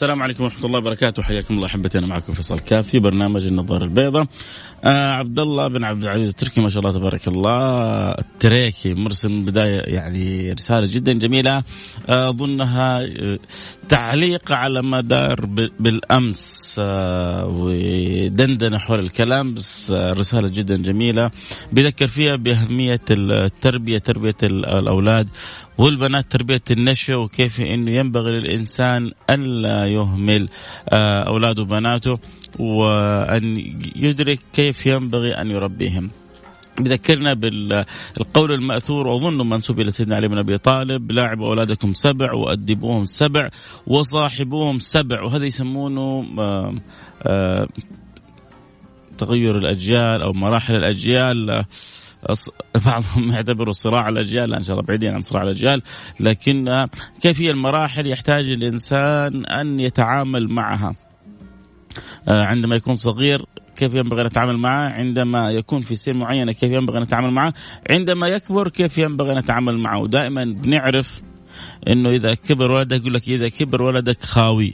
السلام 0.00 0.22
عليكم 0.22 0.44
ورحمة 0.44 0.64
الله 0.64 0.78
وبركاته. 0.78 1.22
حياكم 1.22 1.54
الله 1.54 1.66
أحبتي 1.66 1.98
أنا 1.98 2.06
معكم 2.06 2.32
فيصل 2.32 2.58
كاف 2.58 2.88
في 2.88 2.98
برنامج 2.98 3.46
النظارة 3.46 3.84
البيضاء. 3.84 4.26
آه 4.84 5.10
عبد 5.10 5.38
الله 5.38 5.68
بن 5.68 5.84
عبد 5.84 6.02
العزيز 6.02 6.28
التركي 6.28 6.60
ما 6.60 6.68
شاء 6.68 6.80
الله 6.80 6.98
تبارك 6.98 7.28
الله. 7.28 8.10
التريكي 8.12 8.94
مرسل 8.94 9.28
من 9.28 9.40
البداية 9.40 9.94
يعني 9.94 10.52
رسالة 10.52 10.86
جدا 10.94 11.12
جميلة. 11.12 11.62
آه، 12.08 12.28
أظنها 12.28 13.02
آه 13.02 13.38
تعليق 13.88 14.52
على 14.52 14.82
مدار 14.82 15.46
بالأمس. 15.80 16.76
آه 16.78 17.46
ودندنة 17.46 18.78
حول 18.78 18.98
الكلام 18.98 19.54
بس 19.54 19.90
آه 19.90 20.12
رسالة 20.12 20.48
جدا 20.48 20.76
جميلة. 20.76 21.30
بيذكر 21.72 22.06
فيها 22.06 22.36
بأهمية 22.36 23.00
التربية 23.10 23.98
تربية 23.98 24.36
الأولاد 24.42 25.28
والبنات 25.78 26.32
تربية 26.32 26.62
النشء 26.70 27.14
وكيف 27.14 27.60
أنه 27.60 27.90
ينبغي 27.90 28.30
للإنسان 28.38 29.12
ألا 29.30 29.86
يهمل 29.90 30.48
آه، 30.88 31.22
أولاده 31.22 31.62
وبناته 31.62 32.18
وأن 32.58 33.56
يدرك 33.96 34.40
كيف 34.52 34.86
ينبغي 34.86 35.34
أن 35.34 35.50
يربيهم. 35.50 36.10
بذكرنا 36.78 37.34
بالقول 37.34 38.52
المأثور 38.52 39.06
وأظنه 39.06 39.44
منسوب 39.44 39.80
إلى 39.80 39.90
سيدنا 39.90 40.16
علي 40.16 40.28
بن 40.28 40.38
أبي 40.38 40.58
طالب 40.58 41.12
لاعبوا 41.12 41.46
أولادكم 41.46 41.92
سبع 41.92 42.32
وأدبوهم 42.32 43.06
سبع 43.06 43.48
وصاحبوهم 43.86 44.78
سبع 44.78 45.22
وهذا 45.22 45.46
يسمونه 45.46 46.26
آه، 46.38 46.74
آه، 47.22 47.68
تغير 49.18 49.58
الأجيال 49.58 50.22
أو 50.22 50.32
مراحل 50.32 50.74
الأجيال. 50.74 51.64
بعضهم 52.86 53.30
يعتبروا 53.32 53.72
صراع 53.72 54.08
الأجيال 54.08 54.54
ان 54.54 54.62
شاء 54.62 54.76
الله 54.76 54.86
بعيدين 54.86 55.14
عن 55.14 55.20
صراع 55.20 55.42
الأجيال 55.42 55.82
لكن 56.20 56.86
كيف 57.20 57.40
هي 57.40 57.50
المراحل 57.50 58.06
يحتاج 58.06 58.50
الإنسان 58.50 59.46
أن 59.46 59.80
يتعامل 59.80 60.48
معها. 60.48 60.94
آه، 62.28 62.44
عندما 62.44 62.76
يكون 62.76 62.96
صغير 62.96 63.44
كيف 63.76 63.94
ينبغي 63.94 64.24
نتعامل 64.24 64.56
معه؟ 64.56 64.88
عندما 64.88 65.50
يكون 65.50 65.80
في 65.80 65.96
سن 65.96 66.16
معينة 66.16 66.52
كيف 66.52 66.72
ينبغي 66.72 67.00
نتعامل 67.00 67.30
معه؟ 67.30 67.54
عندما 67.90 68.26
يكبر 68.28 68.68
كيف 68.68 68.98
ينبغي 68.98 69.34
نتعامل 69.34 69.78
معه؟ 69.78 69.98
ودائما 69.98 70.44
بنعرف 70.44 71.22
إنه 71.88 72.10
إذا 72.10 72.34
كبر 72.34 72.70
ولدك 72.70 73.00
يقول 73.00 73.14
لك 73.14 73.28
إذا 73.28 73.48
كبر 73.48 73.82
ولدك 73.82 74.22
خاوي. 74.22 74.72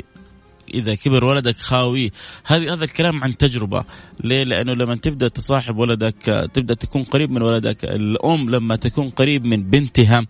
إذا 0.75 0.95
كبر 0.95 1.25
ولدك 1.25 1.57
خاوي. 1.57 2.13
هذه 2.47 2.75
هذا 2.75 2.85
الكلام 2.85 3.25
عن 3.25 3.37
تجربة. 3.37 3.85
ليه؟ 4.25 4.45
لأنه 4.45 4.75
لما 4.75 4.97
تبدأ 4.97 5.29
تصاحب 5.29 5.77
ولدك 5.77 6.49
تبدأ 6.55 6.75
تكون 6.75 7.05
قريب 7.05 7.31
من 7.31 7.43
ولدك. 7.43 7.85
الأم 7.85 8.51
لما 8.51 8.77
تكون 8.77 9.11
قريب 9.11 9.45
من 9.45 9.71
بنتها 9.71 10.27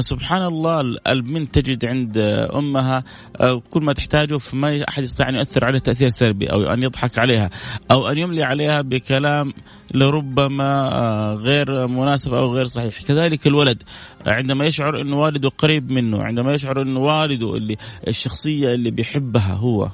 سبحان 0.00 0.42
الله 0.42 0.80
البنت 1.06 1.58
تجد 1.58 1.86
عند 1.86 2.18
أمها 2.54 3.04
آه، 3.40 3.62
كل 3.70 3.84
ما 3.84 3.92
تحتاجه 3.92 4.36
فما 4.36 4.84
أحد 4.88 5.02
يستطيع 5.02 5.28
أن 5.28 5.34
يؤثر 5.34 5.64
عليها 5.64 5.80
تأثير 5.80 6.08
سلبي 6.08 6.46
أو 6.46 6.62
أن 6.62 6.82
يضحك 6.82 7.18
عليها 7.18 7.50
أو 7.90 8.08
أن 8.08 8.18
يملي 8.18 8.42
عليها 8.42 8.82
بكلام 8.82 9.52
لربما 9.94 10.94
آه، 10.94 11.34
غير 11.34 11.86
مناسب 11.86 12.34
أو 12.34 12.54
غير 12.54 12.66
صحيح، 12.66 13.00
كذلك 13.00 13.46
الولد 13.46 13.82
عندما 14.26 14.66
يشعر 14.66 15.00
انه 15.00 15.16
والده 15.16 15.48
قريب 15.48 15.90
منه، 15.90 16.22
عندما 16.22 16.52
يشعر 16.52 16.82
انه 16.82 17.00
والده 17.00 17.54
اللي 17.54 17.76
الشخصية 18.08 18.74
اللي 18.74 18.90
بيحبها 18.90 19.54
هو 19.54 19.88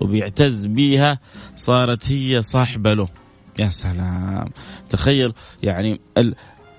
وبيعتز 0.00 0.66
بيها 0.66 1.18
صارت 1.56 2.10
هي 2.10 2.42
صاحبة 2.42 2.94
له. 2.94 3.08
يا 3.58 3.68
سلام 3.68 4.50
تخيل 4.88 5.32
يعني 5.62 6.00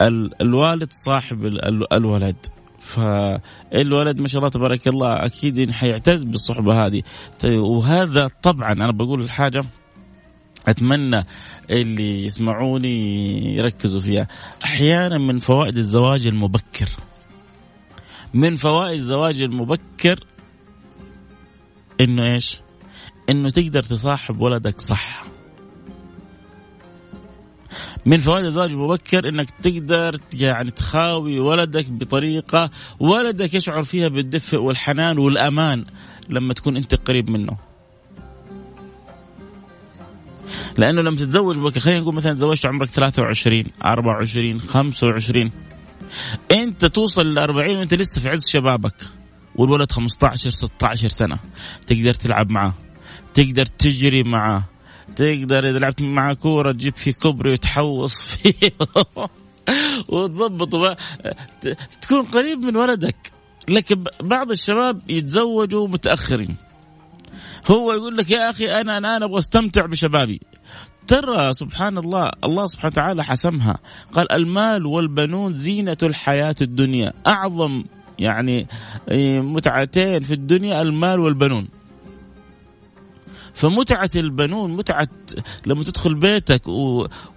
الوالد 0.02 0.92
صاحب 0.92 1.46
ال 1.46 1.94
الولد. 1.94 2.46
فالولد 2.80 4.22
ما 4.22 4.28
شاء 4.28 4.40
الله 4.40 4.50
تبارك 4.50 4.88
الله 4.88 5.26
أكيد 5.26 5.72
حيعتز 5.72 6.24
بالصحبة 6.24 6.86
هذه. 6.86 7.02
وهذا 7.46 8.30
طبعا 8.42 8.72
أنا 8.72 8.92
بقول 8.92 9.22
الحاجة 9.22 9.64
أتمنى 10.68 11.24
اللي 11.70 12.26
يسمعوني 12.26 13.56
يركزوا 13.56 14.02
فيها. 14.02 14.28
أحيانا 14.66 15.18
من 15.18 15.40
فوائد 15.40 15.78
الزواج 15.78 16.28
المبكر. 16.28 16.90
من 18.34 18.56
فوائد 18.56 18.94
الزواج 18.94 19.42
المبكر 19.42 20.24
إنه 22.02 22.34
إيش؟ 22.34 22.62
إنه 23.30 23.50
تقدر 23.50 23.84
تصاحب 23.84 24.42
ولدك 24.42 24.82
صح. 24.82 25.24
من 28.10 28.18
فوائد 28.18 28.46
الزواج 28.46 28.72
المبكر 28.72 29.30
إنك 29.30 29.50
تقدر 29.62 30.20
يعني 30.34 30.72
تخاوي 30.72 31.40
ولدك 31.40 31.90
بطريقة 31.90 32.70
ولدك 33.00 33.54
يشعر 33.54 33.84
فيها 33.84 34.08
بالدفء 34.08 34.58
والحنان 34.58 35.18
والأمان 35.18 35.86
لما 36.30 36.54
تكون 36.54 36.78
أنت 36.78 36.96
قريب 36.96 37.30
منه. 37.30 37.58
لأنه 40.78 41.02
لما 41.02 41.18
تتزوج 41.18 41.58
بك 41.58 41.78
خلينا 41.78 42.00
نقول 42.00 42.16
مثلا 42.16 42.34
تزوجت 42.34 42.66
عمرك 42.66 42.90
23 42.90 43.64
24 43.86 44.62
25 44.62 45.52
أنت 46.52 46.86
توصل 46.86 47.34
ل 47.34 47.40
40 47.40 47.78
وأنت 47.78 47.94
لسه 47.94 48.22
في 48.22 48.30
عز 48.30 48.48
شبابك 48.48 48.96
والولد 49.56 49.92
15 49.92 50.50
16 50.50 51.08
سنة 51.08 51.40
تقدر 51.88 52.14
تلعب 52.14 52.52
معاه 52.52 52.74
تقدر 53.34 53.66
تجري 53.66 54.24
معاه 54.24 54.64
تقدر 55.16 55.70
إذا 55.70 55.80
لعبت 55.80 56.02
مع 56.02 56.34
كورة 56.34 56.72
تجيب 56.72 56.96
في 56.96 57.14
كوبري 57.14 57.52
وتحوص 57.52 58.22
فيه. 58.22 58.72
وتظبط 60.10 60.98
تكون 62.02 62.22
قريب 62.22 62.60
من 62.60 62.76
ولدك. 62.76 63.32
لكن 63.70 64.04
بعض 64.22 64.52
الشباب 64.52 65.02
يتزوجوا 65.10 65.88
متأخرين. 65.88 66.56
هو 67.72 67.94
يقول 67.94 68.18
لك 68.18 68.32
يا 68.32 68.50
أخي 68.50 68.82
أنا 68.82 68.98
أنا 68.98 69.26
أبغى 69.26 69.40
أستمتع 69.40 69.86
بشبابي. 69.86 70.42
ترى 71.08 71.54
سبحان 71.54 71.98
الله 71.98 72.32
الله 72.44 72.66
سبحانه 72.66 72.92
وتعالى 72.92 73.24
حسمها. 73.24 73.78
قال 74.14 74.32
المال 74.32 74.86
والبنون 74.86 75.54
زينة 75.54 75.98
الحياة 76.04 76.56
الدنيا. 76.62 77.14
أعظم 77.28 77.84
يعني 78.20 78.68
إيه، 79.12 79.42
متعتين 79.42 80.20
في 80.20 80.34
الدنيا 80.34 80.82
المال 80.82 81.20
والبنون. 81.20 81.68
فمتعة 83.54 84.10
البنون 84.16 84.74
متعة 84.74 85.08
لما 85.66 85.84
تدخل 85.84 86.16
بيتك 86.16 86.62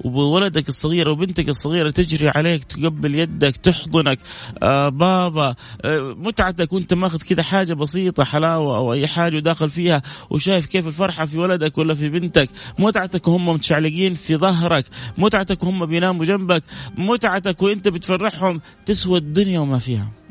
وولدك 0.05 0.69
الصغير 0.69 1.09
وبنتك 1.09 1.49
الصغيرة 1.49 1.91
تجري 1.91 2.29
عليك 2.29 2.65
تقبل 2.65 3.15
يدك 3.15 3.57
تحضنك 3.57 4.19
آه 4.63 4.89
بابا 4.89 5.55
آه 5.83 6.15
متعتك 6.19 6.73
وأنت 6.73 6.95
ماخذ 6.95 7.19
كذا 7.19 7.43
حاجة 7.43 7.75
بسيطة 7.75 8.25
حلاوة 8.25 8.77
أو 8.77 8.93
أي 8.93 9.07
حاجة 9.07 9.37
وداخل 9.37 9.71
فيها 9.71 10.03
وشايف 10.31 10.67
كيف 10.67 10.87
الفرحة 10.87 11.25
في 11.25 11.39
ولدك 11.39 11.79
ولا 11.79 11.95
في 11.95 12.09
بنتك. 12.09 12.49
متعتك 12.79 13.29
وهم 13.29 13.49
متشعلقين 13.49 14.15
في 14.15 14.37
ظهرك 14.37 14.85
متعتك 15.19 15.63
وهم 15.63 15.87
بيناموا 15.87 16.25
جنبك 16.25 16.63
متعتك 16.99 17.63
وأنت 17.63 17.89
بتفرحهم 17.89 18.61
تسوى 18.87 19.19
الدنيا 19.19 19.61
وما 19.61 19.79
فيها. 19.79 20.22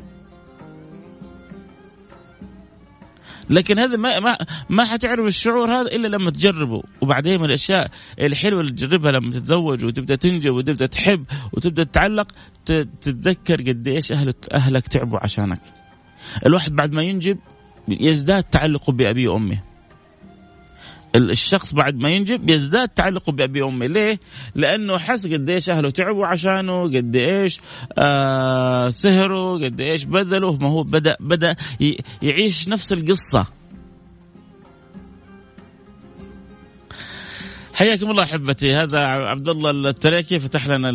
لكن 3.50 3.78
هذا 3.78 3.96
ما 3.96 4.20
ما 4.20 4.38
ما 4.70 4.84
حتعرف 4.84 5.26
الشعور 5.26 5.74
هذا 5.74 5.92
إلا 5.92 6.08
لما 6.08 6.30
تجربه. 6.30 6.82
وبعدين 7.00 7.38
من 7.38 7.44
الأشياء 7.44 7.86
الحلوة 8.20 8.60
اللي 8.60 8.72
تجربها 8.72 9.12
لما 9.12 9.32
تتزوج 9.32 9.84
وتبدأ 9.84 10.16
تنجب 10.16 10.52
وتبدأ 10.52 10.86
تحب 10.86 11.24
وتبدأ 11.52 11.84
تتعلق 11.84 12.32
تتذكر 12.64 13.62
قد 13.62 13.88
إيش 13.88 14.12
اهلك 14.12 14.52
أهلك 14.52 14.88
تعبوا 14.88 15.18
عشانك. 15.22 15.60
الواحد 16.46 16.72
بعد 16.72 16.92
ما 16.92 17.02
ينجب 17.02 17.38
يزداد 17.88 18.42
تعلقه 18.42 18.92
بأبيه 18.92 19.28
وأمه. 19.28 19.71
الشخص 21.16 21.74
بعد 21.74 21.96
ما 21.96 22.10
ينجب 22.10 22.50
يزداد 22.50 22.88
تعلقه 22.88 23.32
بأبي 23.32 23.62
وأمي 23.62 23.88
ليه؟ 23.88 24.20
لأنه 24.54 24.98
حس 24.98 25.26
قد 25.26 25.50
إيش 25.50 25.70
أهله 25.70 25.90
تعبوا 25.90 26.26
عشانه 26.26 26.82
قد 26.82 27.16
إيش 27.16 27.60
آه 27.98 28.88
سهروا 28.88 29.64
قد 29.64 29.80
إيش 29.80 30.04
بذلوا 30.04 30.56
ما 30.60 30.68
هو 30.68 30.82
بدأ 30.82 31.16
بدأ 31.20 31.56
يعيش 32.22 32.68
نفس 32.68 32.92
القصة 32.92 33.46
حياكم 37.74 38.10
الله 38.10 38.22
أحبتي. 38.22 38.74
هذا 38.74 38.98
عبد 39.06 39.48
الله 39.48 39.70
التريكي 39.70 40.38
فتح 40.38 40.68
لنا 40.68 40.90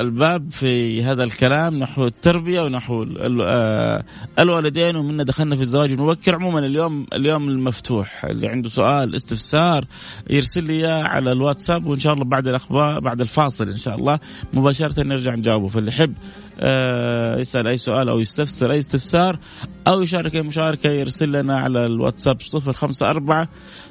الباب 0.00 0.50
في 0.50 1.04
هذا 1.04 1.22
الكلام. 1.22 1.78
نحو 1.78 2.06
التربية 2.06 2.60
ونحو 2.60 3.06
آه، 3.42 4.04
الوالدين 4.38 4.96
ومنا 4.96 5.24
دخلنا 5.24 5.56
في 5.56 5.62
الزواج 5.62 5.92
المبكر. 5.92 6.34
عموما 6.34 6.58
اليوم 6.58 7.06
اليوم 7.12 7.48
المفتوح. 7.48 8.24
اللي 8.24 8.48
عنده 8.48 8.68
سؤال 8.68 9.14
استفسار 9.14 9.84
يرسل 10.30 10.64
لي 10.64 10.72
إياه 10.72 11.02
على 11.02 11.32
الواتساب 11.32 11.86
وإن 11.86 11.98
شاء 11.98 12.12
الله 12.12 12.24
بعد 12.24 12.48
الاخبار 12.48 13.00
بعد 13.00 13.20
الفاصل 13.20 13.68
إن 13.68 13.78
شاء 13.78 13.94
الله 13.94 14.18
مباشرة 14.52 15.02
نرجع 15.02 15.34
نجاوبه. 15.34 15.68
فاللي 15.68 15.88
يحب 15.88 16.14
آه، 16.60 17.38
يسأل 17.38 17.68
أي 17.68 17.76
سؤال 17.76 18.08
أو 18.08 18.20
يستفسر 18.20 18.72
أي 18.72 18.78
استفسار 18.78 19.38
أو 19.86 20.02
يشارك 20.02 20.34
أي 20.34 20.42
مشاركة 20.42 20.90
يرسل 20.90 21.32
لنا 21.32 21.58
على 21.58 21.86
الواتساب 21.86 22.36
054 22.54 23.46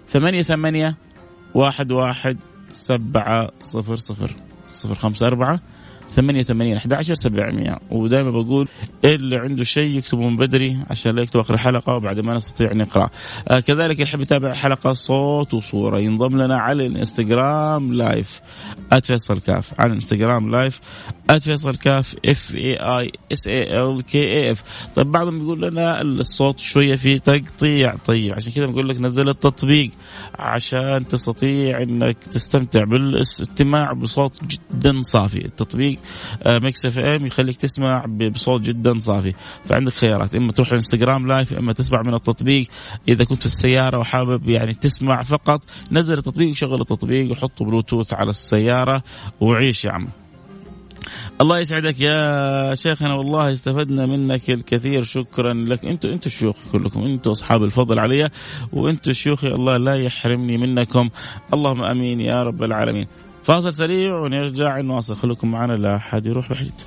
ثمانية 0.09 0.41
ثمانية 0.41 0.95
واحد 1.55 1.91
واحد 1.91 2.37
سبعة 2.71 3.51
صفر 3.61 3.95
صفر 3.95 4.35
صفر 4.69 4.95
خمسة 4.95 5.27
أربعة 5.27 5.59
ثمانية 6.15 6.43
ثمانين 6.43 6.77
أحد 6.77 6.93
عشر 6.93 7.15
سبعمية. 7.15 7.77
ودائما 7.91 8.29
بقول 8.29 8.67
اللي 9.05 9.35
عنده 9.35 9.63
شيء 9.63 9.97
يكتبه 9.97 10.29
من 10.29 10.37
بدري 10.37 10.77
عشان 10.89 11.15
لا 11.15 11.21
يكتب 11.21 11.39
آخر 11.39 11.53
الحلقة 11.53 11.93
وبعد 11.93 12.19
ما 12.19 12.33
نستطيع 12.33 12.71
نقرأ. 12.75 13.09
آه 13.47 13.59
كذلك 13.59 13.91
اللي 13.91 14.03
يحب 14.03 14.21
يتابع 14.21 14.53
حلقة 14.53 14.93
صوت 14.93 15.53
وصورة 15.53 15.99
ينضم 15.99 16.37
لنا 16.41 16.55
على 16.55 16.85
الإنستغرام 16.85 17.93
live 17.93 18.41
@فيصل 19.03 19.39
كاف 19.39 19.73
على 19.79 19.87
الإنستغرام 19.87 20.51
live 20.51 20.79
@فيصل 21.39 21.75
كاف 21.75 22.15
F 22.25 22.55
A 22.55 22.75
I 22.75 23.11
S 23.31 23.47
A 23.47 23.81
L 23.81 24.01
K 24.01 24.19
A 24.19 24.51
F 24.51 24.63
طيب 24.95 25.11
بعضهم 25.11 25.41
يقول 25.41 25.61
لنا 25.61 26.01
الصوت 26.01 26.59
شوية 26.59 26.95
فيه 26.95 27.17
تقطيع. 27.17 27.95
طيب 27.95 28.33
عشان 28.33 28.51
كذا 28.51 28.65
بقول 28.65 28.89
لك 28.89 29.01
نزل 29.01 29.29
التطبيق 29.29 29.91
عشان 30.39 31.07
تستطيع 31.07 31.81
إنك 31.81 32.17
تستمتع 32.17 32.83
بالاستماع 32.83 33.93
بصوت 33.93 34.39
جدا 34.43 35.01
صافي. 35.01 35.45
التطبيق 35.45 35.99
Mix 36.47 36.85
FM 36.85 37.25
يخليك 37.25 37.57
تسمع 37.57 38.05
بصوت 38.31 38.61
جدا 38.61 38.99
صافي. 38.99 39.33
فعندك 39.65 39.93
خيارات. 39.93 40.35
إما 40.35 40.51
تروح 40.51 40.67
الانستغرام 40.67 41.27
live 41.27 41.53
إما 41.53 41.73
تسمع 41.73 42.01
من 42.01 42.13
التطبيق. 42.13 42.67
إذا 43.07 43.23
كنت 43.23 43.39
في 43.39 43.45
السيارة 43.45 43.97
وحابب 43.97 44.49
يعني 44.49 44.73
تسمع 44.73 45.21
فقط 45.21 45.61
نزل 45.91 46.17
التطبيق 46.17 46.51
وشغل 46.51 46.81
التطبيق 46.81 47.31
وحط 47.31 47.63
بلوتوث 47.63 48.13
على 48.13 48.29
السيارة 48.29 49.03
وعيش 49.41 49.85
يا 49.85 49.91
عم. 49.91 50.07
الله 51.41 51.59
يسعدك 51.59 51.99
يا 51.99 52.75
شيخنا 52.75 53.13
والله 53.13 53.51
استفدنا 53.51 54.05
منك 54.05 54.49
الكثير. 54.49 55.03
شكرا 55.03 55.53
لك. 55.53 55.85
أنتم 55.85 56.09
أنتم 56.09 56.29
شيوخ 56.29 56.57
كلكم. 56.71 57.03
أنتم 57.03 57.31
أصحاب 57.31 57.63
الفضل 57.63 57.99
علي 57.99 58.29
وأنتم 58.73 59.11
شيوخي 59.11 59.47
الله 59.47 59.77
لا 59.77 59.95
يحرمني 59.95 60.57
منكم. 60.57 61.09
اللهم 61.53 61.81
آمين 61.83 62.21
يا 62.21 62.43
رب 62.43 62.63
العالمين. 62.63 63.07
فاصل 63.45 63.73
سريع 63.73 64.15
ونرجع 64.15 64.81
نواصل. 64.81 65.15
خليكم 65.15 65.51
معنا 65.51 65.73
لا 65.73 65.95
أحد 65.95 66.25
يروح 66.25 66.49
بعيد. 66.49 66.81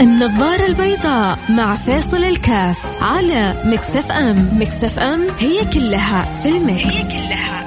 النظارة 0.00 0.66
البيضاء 0.66 1.38
مع 1.50 1.74
فيصل 1.74 2.16
الكاف 2.16 3.02
على 3.02 3.62
Mix 3.66 4.12
FM. 4.12 4.60
Mix 4.60 4.98
FM 4.98 5.20
هي 5.38 5.64
كلها 5.74 6.42
في 6.42 6.48
ال 6.48 6.55
mix. 6.55 6.84
هي 6.84 7.02
كلها 7.02 7.57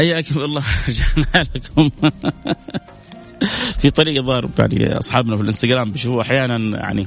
حياكم 0.00 0.40
الله 0.40 0.62
رجعنا 0.88 1.46
لكم. 1.54 1.90
في 3.78 3.90
طريقه 3.90 4.24
ضارب 4.24 4.50
يعني 4.58 4.98
أصحابنا 4.98 5.36
في 5.36 5.42
الإنستغرام 5.42 5.92
بيشوفوا 5.92 6.22
أحيانا 6.22 6.78
يعني 6.78 7.06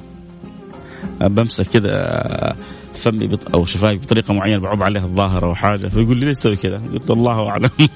بمسك 1.22 1.68
كذا 1.68 2.56
فمي 2.96 3.28
بط... 3.28 3.56
أو 3.56 3.66
شفايفي 3.66 4.06
بطريقة 4.06 4.34
معينة 4.34 4.62
بعض 4.62 4.84
عليها 4.84 5.06
الظاهرة 5.06 5.46
أو 5.46 5.56
حاجة 5.56 5.88
فيقول 5.88 6.18
لي 6.18 6.26
ليش 6.26 6.38
تسوي 6.38 6.56
كذا؟ 6.56 6.82
قلت 6.94 7.12
الله 7.12 7.50
أعلم. 7.50 7.70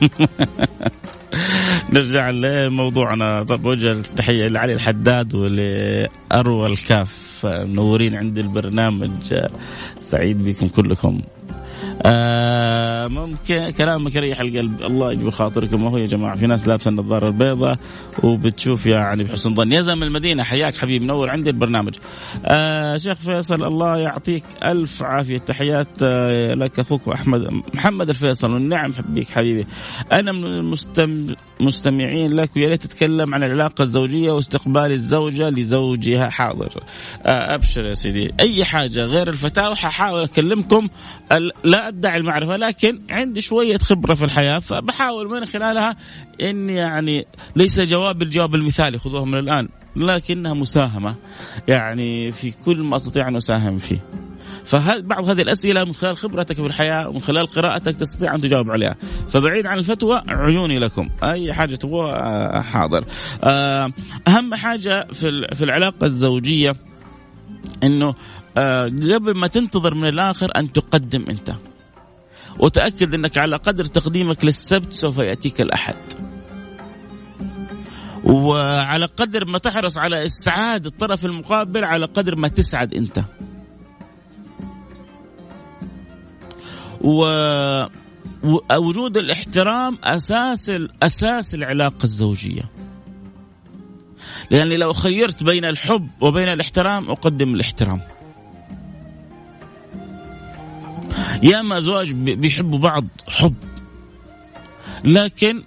نرجع 1.93 2.29
لموضوعنا. 2.29 3.43
طب 3.43 3.65
وجه 3.65 3.91
التحية 3.91 4.47
لعلي 4.47 4.73
الحداد 4.73 5.35
ولاروى 5.35 6.67
الكاف 6.67 7.45
منورين 7.45 8.15
عند 8.15 8.37
البرنامج. 8.37 9.33
سعيد 9.99 10.45
بكم 10.45 10.67
كلكم. 10.67 11.21
آه 12.07 13.07
ممكن 13.07 13.69
كلامك 13.69 14.15
يريح 14.15 14.39
القلب. 14.39 14.81
الله 14.81 15.11
يجبر 15.11 15.31
خاطركم 15.31 15.83
وهو 15.83 15.97
يا 15.97 16.05
جماعة؟ 16.05 16.35
في 16.35 16.47
ناس 16.47 16.67
لابسة 16.67 16.89
النظارة 16.89 17.27
البيضاء 17.27 17.79
وبتشوف 18.23 18.85
يعني 18.85 19.23
بحسن 19.23 19.55
ظن. 19.55 19.71
يا 19.71 19.81
زلمة 19.81 20.05
المدينة 20.05 20.43
حياك 20.43 20.75
حبيبي. 20.75 21.05
منور 21.05 21.29
عندي 21.29 21.49
البرنامج. 21.49 21.95
آه 22.45 22.97
شيخ 22.97 23.17
فيصل 23.17 23.63
الله 23.63 23.97
يعطيك 23.97 24.43
ألف 24.63 25.03
عافية. 25.03 25.37
تحيات 25.37 25.87
آه 26.01 26.53
لك 26.53 26.79
أخوك 26.79 27.07
احمد 27.07 27.39
محمد 27.73 28.09
الفيصل. 28.09 28.51
والنعم 28.51 28.93
بك 29.09 29.29
حبيبي. 29.29 29.65
أنا 30.13 30.31
من 30.31 30.45
المستم 30.45 31.27
مستمعين 31.59 32.33
لك 32.33 32.55
ويا 32.55 32.69
ريت 32.69 32.83
تتكلم 32.83 33.33
عن 33.35 33.43
العلاقة 33.43 33.81
الزوجية 33.81 34.31
واستقبال 34.31 34.91
الزوجة 34.91 35.49
لزوجها 35.49 36.29
حاضر. 36.29 36.83
آه 37.25 37.55
أبشر 37.55 37.85
يا 37.85 37.93
سيدي. 37.93 38.33
أي 38.39 38.65
حاجة 38.65 38.99
غير 38.99 39.29
الفتاوى 39.29 39.75
ححاول 39.75 40.23
أكلمكم. 40.23 40.87
لا 41.63 41.87
أدعي 41.87 42.17
المعرفة 42.17 42.57
لكن 42.57 43.01
عندي 43.09 43.41
شوية 43.41 43.77
خبرة 43.77 44.13
في 44.13 44.25
الحياة 44.25 44.59
فبحاول 44.59 45.29
من 45.29 45.45
خلالها 45.45 45.95
اني 46.41 46.73
يعني 46.73 47.25
ليس 47.55 47.79
جواب 47.79 48.21
الجواب 48.21 48.55
المثالي 48.55 48.99
خذوه 48.99 49.25
من 49.25 49.39
الآن 49.39 49.69
لكنها 49.95 50.53
مساهمة. 50.53 51.15
يعني 51.67 52.31
في 52.31 52.53
كل 52.65 52.77
ما 52.83 52.95
أستطيع 52.95 53.27
أن 53.27 53.35
أساهم 53.35 53.77
فيه. 53.77 53.99
فبعض 54.67 55.29
هذه 55.29 55.41
الأسئلة 55.41 55.83
من 55.83 55.93
خلال 55.93 56.17
خبرتك 56.17 56.55
في 56.55 56.65
الحياة 56.65 57.09
ومن 57.09 57.19
خلال 57.19 57.47
قراءتك 57.47 57.95
تستطيع 57.95 58.35
أن 58.35 58.41
تجاوب 58.41 58.71
عليها، 58.71 58.95
فبعيد 59.29 59.65
عن 59.65 59.77
الفتوى 59.77 60.21
عيوني 60.27 60.79
لكم، 60.79 61.09
أي 61.23 61.53
حاجة 61.53 61.75
تبغوها 61.75 62.61
حاضر. 62.61 63.05
أهم 64.27 64.55
حاجة 64.55 65.07
في 65.13 65.47
في 65.55 65.63
العلاقة 65.63 66.05
الزوجية 66.05 66.75
إنه 67.83 68.13
قبل 69.13 69.37
ما 69.37 69.47
تنتظر 69.47 69.95
من 69.95 70.07
الآخر 70.07 70.51
أن 70.55 70.73
تقدم 70.73 71.25
أنت. 71.29 71.53
وتأكد 72.59 73.13
أنك 73.13 73.37
على 73.37 73.55
قدر 73.55 73.85
تقديمك 73.85 74.45
للسبت 74.45 74.93
سوف 74.93 75.17
يأتيك 75.17 75.61
الأحد 75.61 75.95
وعلى 78.23 79.05
قدر 79.05 79.45
ما 79.45 79.57
تحرص 79.57 79.97
على 79.97 80.25
إسعاد 80.25 80.85
الطرف 80.85 81.25
المقابل 81.25 81.85
على 81.85 82.05
قدر 82.05 82.35
ما 82.35 82.47
تسعد 82.47 82.93
أنت 87.03 87.89
ووجود 88.43 89.17
الاحترام 89.17 89.97
أساس 90.03 90.71
أساس 91.03 91.53
العلاقة 91.53 92.03
الزوجية. 92.03 92.71
لأني 94.51 94.77
لو 94.77 94.93
خيرت 94.93 95.43
بين 95.43 95.65
الحب 95.65 96.09
وبين 96.21 96.49
الاحترام 96.49 97.09
أقدم 97.09 97.55
الاحترام. 97.55 98.01
ياما 101.43 101.77
أزواج 101.77 102.11
بيحبوا 102.11 102.79
بعض 102.79 103.05
حب. 103.27 103.55
لكن 105.05 105.63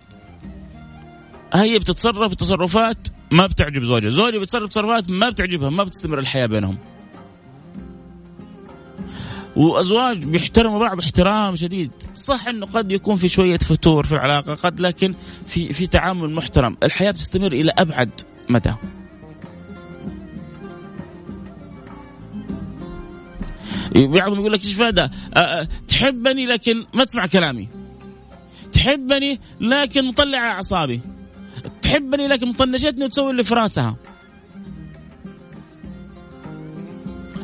هي 1.54 1.78
بتتصرف 1.78 2.34
تصرفات 2.34 3.08
ما 3.30 3.46
بتعجب 3.46 3.84
زوجها. 3.84 4.10
زوجها 4.10 4.38
بيتصرف 4.38 4.68
تصرفات 4.68 5.10
ما 5.10 5.30
بتعجبها 5.30 5.70
ما 5.70 5.84
بتستمر 5.84 6.18
الحياة 6.18 6.46
بينهم. 6.46 6.78
وأزواج 9.56 10.24
بيحترموا 10.24 10.78
بعض 10.78 10.98
احترام 10.98 11.56
شديد 11.56 11.90
صح 12.14 12.48
إنه 12.48 12.66
قد 12.66 12.92
يكون 12.92 13.16
في 13.16 13.28
شوية 13.28 13.58
فتور 13.58 14.06
في 14.06 14.12
العلاقة 14.12 14.54
قد 14.54 14.80
لكن 14.80 15.14
في 15.46 15.72
في 15.72 15.86
تعامل 15.86 16.34
محترم 16.34 16.76
الحياة 16.82 17.10
بتستمر 17.10 17.52
إلى 17.52 17.72
أبعد 17.78 18.10
مدى 18.48 18.72
بعضهم 23.96 24.40
يقول 24.40 24.52
لك 24.52 24.64
إيش 24.64 24.74
فايدة؟ 24.74 25.10
تحبني 25.88 26.46
لكن 26.46 26.86
ما 26.94 27.04
تسمع 27.04 27.26
كلامي. 27.26 27.68
تحبني 28.72 29.40
لكن 29.60 30.04
مطلع 30.04 30.38
أعصابي. 30.38 31.00
تحبني 31.82 32.28
لكن 32.28 32.48
مطنشتني 32.48 33.04
وتسوي 33.04 33.30
اللي 33.30 33.44
في 33.44 33.54
راسها. 33.54 33.96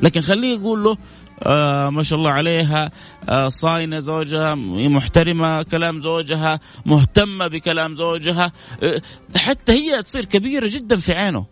لكن 0.02 0.20
خليه 0.20 0.58
يقول 0.58 0.84
له 0.84 0.96
آه 1.42 1.90
ما 1.90 2.02
شاء 2.02 2.18
الله 2.18 2.30
عليها. 2.30 2.90
آه 3.28 3.48
صاينة 3.48 4.00
زوجها 4.00 4.54
محترمة 4.88 5.62
كلام 5.62 6.00
زوجها 6.00 6.60
مهتمة 6.86 7.48
بكلام 7.48 7.94
زوجها. 7.94 8.52
آه 8.82 9.02
حتى 9.36 9.72
هي 9.72 10.02
تصير 10.02 10.24
كبيرة 10.24 10.68
جدا 10.68 11.00
في 11.00 11.12
عينه. 11.12 11.46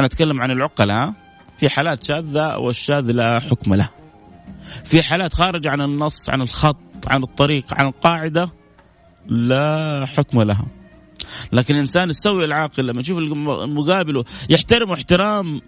أنا 0.00 0.06
أتكلم 0.06 0.40
عن 0.40 0.50
العقلاء 0.50 1.14
في 1.58 1.68
حالات 1.68 2.04
شاذة 2.04 2.56
والشاذ 2.56 3.10
لا 3.10 3.40
حكم 3.40 3.74
له. 3.74 3.90
في 4.84 5.02
حالات 5.02 5.34
خارجة 5.34 5.70
عن 5.70 5.80
النص 5.80 6.30
عن 6.30 6.42
الخط 6.42 6.76
عن 7.06 7.22
الطريق 7.22 7.64
عن 7.74 7.86
القاعدة 7.86 8.50
لا 9.26 10.06
حكم 10.06 10.42
لها. 10.42 10.66
لكن 11.52 11.74
الإنسان 11.74 12.10
السوي 12.10 12.44
العاقل 12.44 12.86
لما 12.86 13.00
يشوف 13.00 13.18
المقابله 13.18 14.24
يحترمه 14.50 14.94
احترام 14.94 15.60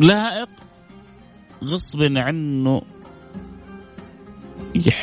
لائق 0.00 0.48
غصب 1.64 2.02
عنه 2.02 2.82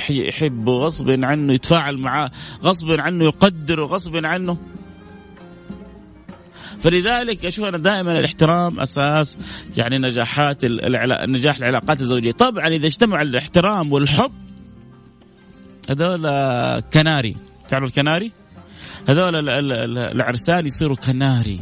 يحبه 0.09 0.71
غصب 0.71 1.09
عنه 1.09 1.53
يتفاعل 1.53 1.97
معاه 1.97 2.31
غصب 2.63 2.91
عنه 2.91 3.23
يقدره 3.23 3.85
غصب 3.85 4.25
عنه 4.25 4.57
فلذلك 6.79 7.45
أشوف 7.45 7.65
أنا 7.65 7.77
دائما 7.77 8.19
الاحترام 8.19 8.79
أساس 8.79 9.37
يعني 9.77 9.97
نجاحات. 9.97 10.65
نجاح 11.27 11.57
العلاقات 11.57 12.01
الزوجية، 12.01 12.31
طبعا 12.31 12.67
إذا 12.67 12.87
اجتمع 12.87 13.21
الاحترام 13.21 13.91
والحب 13.91 14.31
هذول 15.89 16.21
كناري، 16.93 17.35
تعرفوا 17.69 17.87
الكناري؟ 17.87 18.31
هذول 19.07 19.49
العرسان 19.99 20.65
يصيروا 20.65 20.95
كناري 20.95 21.59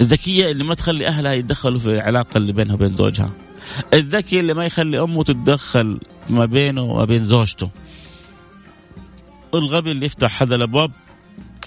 الذكية 0.00 0.50
اللي 0.50 0.64
ما 0.64 0.74
تخلي 0.74 1.06
أهلها 1.06 1.32
يتدخلوا 1.32 1.78
في 1.78 1.86
العلاقة 1.86 2.38
اللي 2.38 2.52
بينها 2.52 2.74
وبين 2.74 2.96
زوجها. 2.96 3.30
الذكي 3.94 4.40
اللي 4.40 4.54
ما 4.54 4.66
يخلي 4.66 5.00
أمه 5.00 5.24
تتدخل 5.24 6.00
ما 6.30 6.44
بينه 6.44 6.82
وما 6.82 7.04
بين 7.04 7.24
زوجته. 7.24 7.70
الغبي 9.54 9.90
اللي 9.90 10.06
يفتح 10.06 10.42
هذا 10.42 10.54
الأبواب 10.54 10.90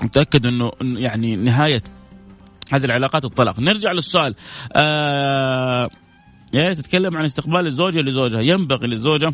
متأكد 0.01 0.45
أنه 0.45 0.71
يعني 0.81 1.35
نهاية 1.35 1.83
هذه 2.71 2.85
العلاقات 2.85 3.25
الطلاق. 3.25 3.59
نرجع 3.59 3.91
للسؤال. 3.91 4.35
آه 4.75 5.89
يا 6.53 6.73
تتكلم 6.73 7.17
عن 7.17 7.25
استقبال 7.25 7.67
الزوجة 7.67 7.99
لزوجها. 7.99 8.41
ينبغي 8.41 8.87
للزوجة 8.87 9.33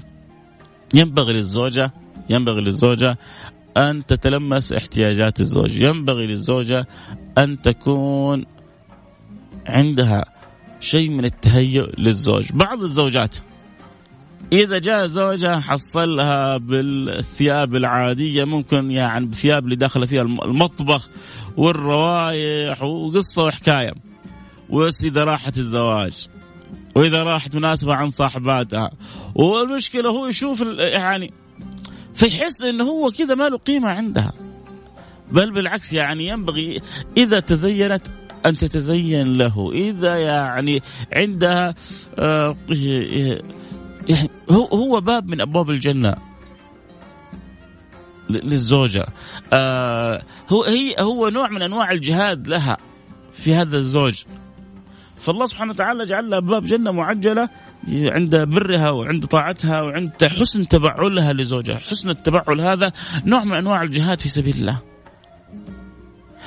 ينبغي 0.94 1.34
للزوجة 1.34 1.92
ينبغي 2.30 2.62
للزوجة 2.62 3.18
أن 3.78 4.06
تتلمس 4.06 4.74
احتياجات 4.74 5.40
الزوج. 5.40 5.82
ينبغي 5.82 6.28
للزوجة 6.28 6.88
أن 7.38 7.62
تكون 7.62 8.46
عندها 9.70 10.26
شيء 10.80 11.10
من 11.10 11.26
التهيؤ 11.26 11.90
للزوج. 11.98 12.52
بعض 12.52 12.84
الزوجات 12.84 13.36
إذا 14.54 14.80
جاء 14.80 15.06
زوجها 15.06 15.60
حصلها 15.60 16.58
بالثياب 16.58 17.76
العادية 17.76 18.44
ممكن 18.44 18.92
يعني 18.92 19.26
بثياب 19.26 19.64
اللي 19.64 19.76
داخلة 19.76 20.06
فيها 20.06 20.22
المطبخ 20.22 21.10
والروايح 21.58 22.84
وقصة 22.84 23.44
وحكاية. 23.44 23.94
بس 24.74 25.04
إذا 25.04 25.24
راحت 25.24 25.58
الزواج. 25.58 26.28
وإذا 26.96 27.24
راحت 27.24 27.56
مناسبة 27.56 27.94
عن 27.94 28.10
صاحباتها. 28.10 28.92
والمشكلة 29.36 30.10
هو 30.10 30.28
يشوف 30.28 30.62
يعني 30.78 31.34
فيحس 32.14 32.62
إنه 32.62 32.84
هو 32.84 33.12
كذا 33.12 33.36
ما 33.36 33.50
له 33.50 33.58
قيمة 33.58 33.90
عندها. 33.90 34.34
بل 35.32 35.52
بالعكس 35.52 35.94
يعني 35.94 36.28
ينبغي 36.28 36.82
إذا 37.18 37.40
تزينت 37.40 38.02
أن 38.46 38.58
تتزين 38.58 39.38
له. 39.38 39.72
إذا 39.74 40.18
يعني 40.18 40.84
عندها 41.14 41.76
يعني 44.08 44.30
هو 44.50 44.66
هو 44.66 45.02
باب 45.02 45.28
من 45.28 45.42
أبواب 45.42 45.70
الجنة 45.70 46.16
للزوجة. 48.30 49.06
آه 49.54 50.22
هو 50.50 50.64
هي 50.64 50.96
هو 51.00 51.30
نوع 51.30 51.50
من 51.50 51.62
أنواع 51.62 51.92
الجهاد 51.92 52.48
لها 52.48 52.78
في 53.34 53.56
هذا 53.56 53.78
الزوج. 53.78 54.24
فالله 55.20 55.46
سبحانه 55.46 55.72
وتعالى 55.72 56.06
جعل 56.06 56.30
لها 56.30 56.40
باب 56.40 56.64
جنة 56.64 56.92
معجلة 56.92 57.50
عند 57.88 58.36
برها 58.36 58.90
وعند 58.90 59.26
طاعتها 59.26 59.82
وعند 59.82 60.12
حسن 60.24 60.68
تبعلها 60.68 61.34
لزوجها. 61.34 61.78
حسن 61.78 62.10
التبعل 62.10 62.62
هذا 62.62 62.92
نوع 63.26 63.44
من 63.44 63.54
أنواع 63.54 63.82
الجهاد 63.82 64.22
في 64.22 64.30
سبيل 64.30 64.56
الله. 64.56 64.80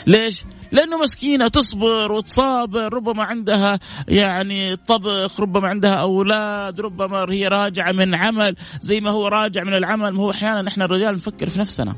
ليش؟ 0.06 0.44
لأنه 0.73 0.99
مسكينة 0.99 1.49
تصبر 1.49 2.12
وتصابر 2.12 2.95
ربما 2.95 3.25
عندها 3.25 3.79
يعني 4.09 4.76
طبخ 4.76 5.41
ربما 5.41 5.69
عندها 5.69 5.95
أولاد 5.95 6.81
ربما 6.81 7.26
هي 7.31 7.49
راجعة 7.49 7.93
من 7.93 8.14
عمل 8.14 8.57
زي 8.81 9.00
ما 9.00 9.11
هو 9.11 9.29
راجع 9.29 9.64
من 9.64 9.75
العمل 9.75 10.11
ما 10.11 10.21
هو 10.21 10.31
أحيانا 10.31 10.69
إحنا 10.69 10.85
الرجال 10.85 11.14
نفكر 11.14 11.49
في 11.49 11.59
نفسنا. 11.59 11.97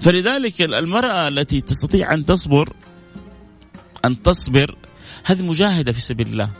فلذلك 0.00 0.62
المرأة 0.62 1.28
التي 1.28 1.60
تستطيع 1.60 2.14
أن 2.14 2.24
تصبر 2.24 2.72
أن 4.04 4.22
تصبر 4.22 4.76
هذه 5.24 5.42
مجاهدة 5.42 5.92
في 5.92 6.00
سبيل 6.00 6.26
الله. 6.26 6.50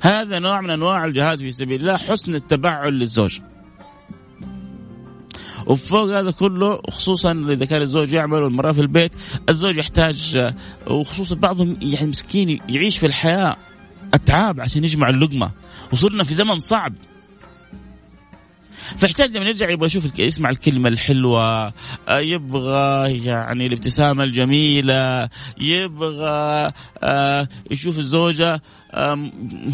هذا 0.00 0.38
نوع 0.38 0.60
من 0.60 0.70
أنواع 0.70 1.04
الجهاد 1.04 1.38
في 1.38 1.50
سبيل 1.50 1.80
الله 1.80 1.96
حسن 1.96 2.34
التبعل 2.34 2.92
للزوج. 2.92 3.40
وفوق 5.66 6.18
هذا 6.18 6.30
كله 6.30 6.80
خصوصا 6.90 7.32
إذا 7.32 7.64
كان 7.64 7.82
الزوج 7.82 8.12
يعمل 8.12 8.42
والمرأة 8.42 8.72
في 8.72 8.80
البيت 8.80 9.12
الزوج 9.48 9.76
يحتاج 9.76 10.52
وخصوصا 10.86 11.34
بعضهم 11.34 11.76
يعني 11.82 12.06
مسكين 12.06 12.60
يعيش 12.68 12.98
في 12.98 13.06
الحياة 13.06 13.56
أتعاب 14.14 14.60
عشان 14.60 14.84
يجمع 14.84 15.08
اللقمة. 15.08 15.50
وصرنا 15.92 16.24
في 16.24 16.34
زمن 16.34 16.60
صعب. 16.60 16.92
فيحتاج 18.96 19.36
لما 19.36 19.44
يرجع 19.44 19.70
يبغى 19.70 19.86
يشوف 19.86 20.18
يسمع 20.18 20.50
الكلمة 20.50 20.88
الحلوة. 20.88 21.66
آه، 21.66 21.72
يبغى 22.08 23.18
يعني 23.24 23.66
الابتسامة 23.66 24.24
الجميلة. 24.24 25.28
يبغى 25.60 26.72
آه، 27.02 27.48
يشوف 27.70 27.98
الزوجة 27.98 28.62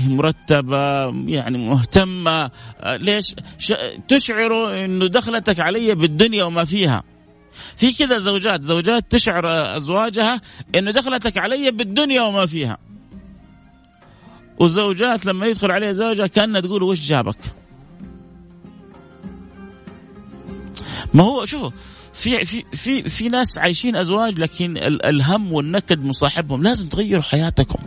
مرتبة 0.09 1.05
يعني 1.27 1.59
مهتمة. 1.59 2.51
آه، 2.81 2.97
ليش؟ 2.97 3.35
تشعر 4.09 4.85
أنه 4.85 5.07
دخلتك 5.07 5.61
علي 5.61 5.95
بالدنيا 5.95 6.45
وما 6.45 6.65
فيها. 6.65 7.03
في 7.77 7.93
كذا 7.93 8.19
زوجات. 8.19 8.63
زوجات 8.63 9.05
تشعر 9.11 9.77
أزواجها 9.77 10.41
أنه 10.75 10.93
دخلتك 10.93 11.39
علي 11.39 11.71
بالدنيا 11.71 12.23
وما 12.23 12.47
فيها. 12.47 12.79
وزوجات 14.59 15.27
لما 15.27 15.47
يدخل 15.47 15.71
عليها 15.71 15.93
زوجها 15.93 16.27
كأنها 16.27 16.61
تقول 16.61 16.83
وش 16.83 17.01
جابك؟ 17.01 17.39
ما 21.15 21.23
هو 21.23 21.45
شوفوا 21.45 21.71
في 22.13 22.45
في 22.45 22.65
في 22.73 23.03
في 23.03 23.29
ناس 23.29 23.59
عايشين 23.59 23.97
أزواج 23.97 24.39
لكن 24.39 24.77
الهم 24.79 25.53
والنكد 25.53 26.05
مصاحبهم. 26.05 26.63
لازم 26.63 26.89
تغيروا 26.89 27.23
حياتكم. 27.23 27.79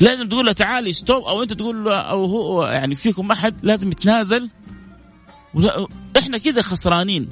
لازم 0.00 0.28
تقول 0.28 0.46
له 0.46 0.52
تعالي 0.52 0.92
ستوب 0.92 1.22
أو 1.22 1.42
أنت 1.42 1.52
تقول 1.52 1.84
له 1.84 1.96
أو 1.96 2.24
هو 2.24 2.66
يعني 2.66 2.94
فيكم 2.94 3.30
أحد 3.30 3.54
لازم 3.62 3.88
يتنازل. 3.88 4.48
إحنا 6.18 6.38
كذا 6.38 6.62
خسرانين. 6.62 7.28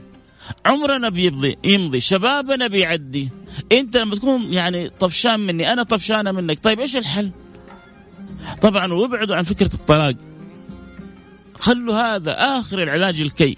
عمرنا 0.67 1.09
بيمضي 1.09 1.57
يمضي. 1.65 2.01
شبابنا 2.01 2.67
بيعدي. 2.67 3.31
أنت 3.73 3.97
لما 3.97 4.15
تكون 4.15 4.53
يعني 4.53 4.89
طفشان 4.89 5.41
مني 5.41 5.73
أنا 5.73 5.83
طفشانة 5.83 6.33
منك. 6.33 6.65
طيب 6.65 6.81
إيش 6.81 6.97
الحل؟ 6.97 7.31
طبعا 8.61 8.93
وابعدوا 8.93 9.37
عن 9.37 9.43
فكرة 9.43 9.75
الطلاق. 9.75 10.15
خلوا 11.59 11.95
هذا 11.95 12.59
آخر 12.59 12.83
العلاج 12.83 13.21
الكي. 13.21 13.57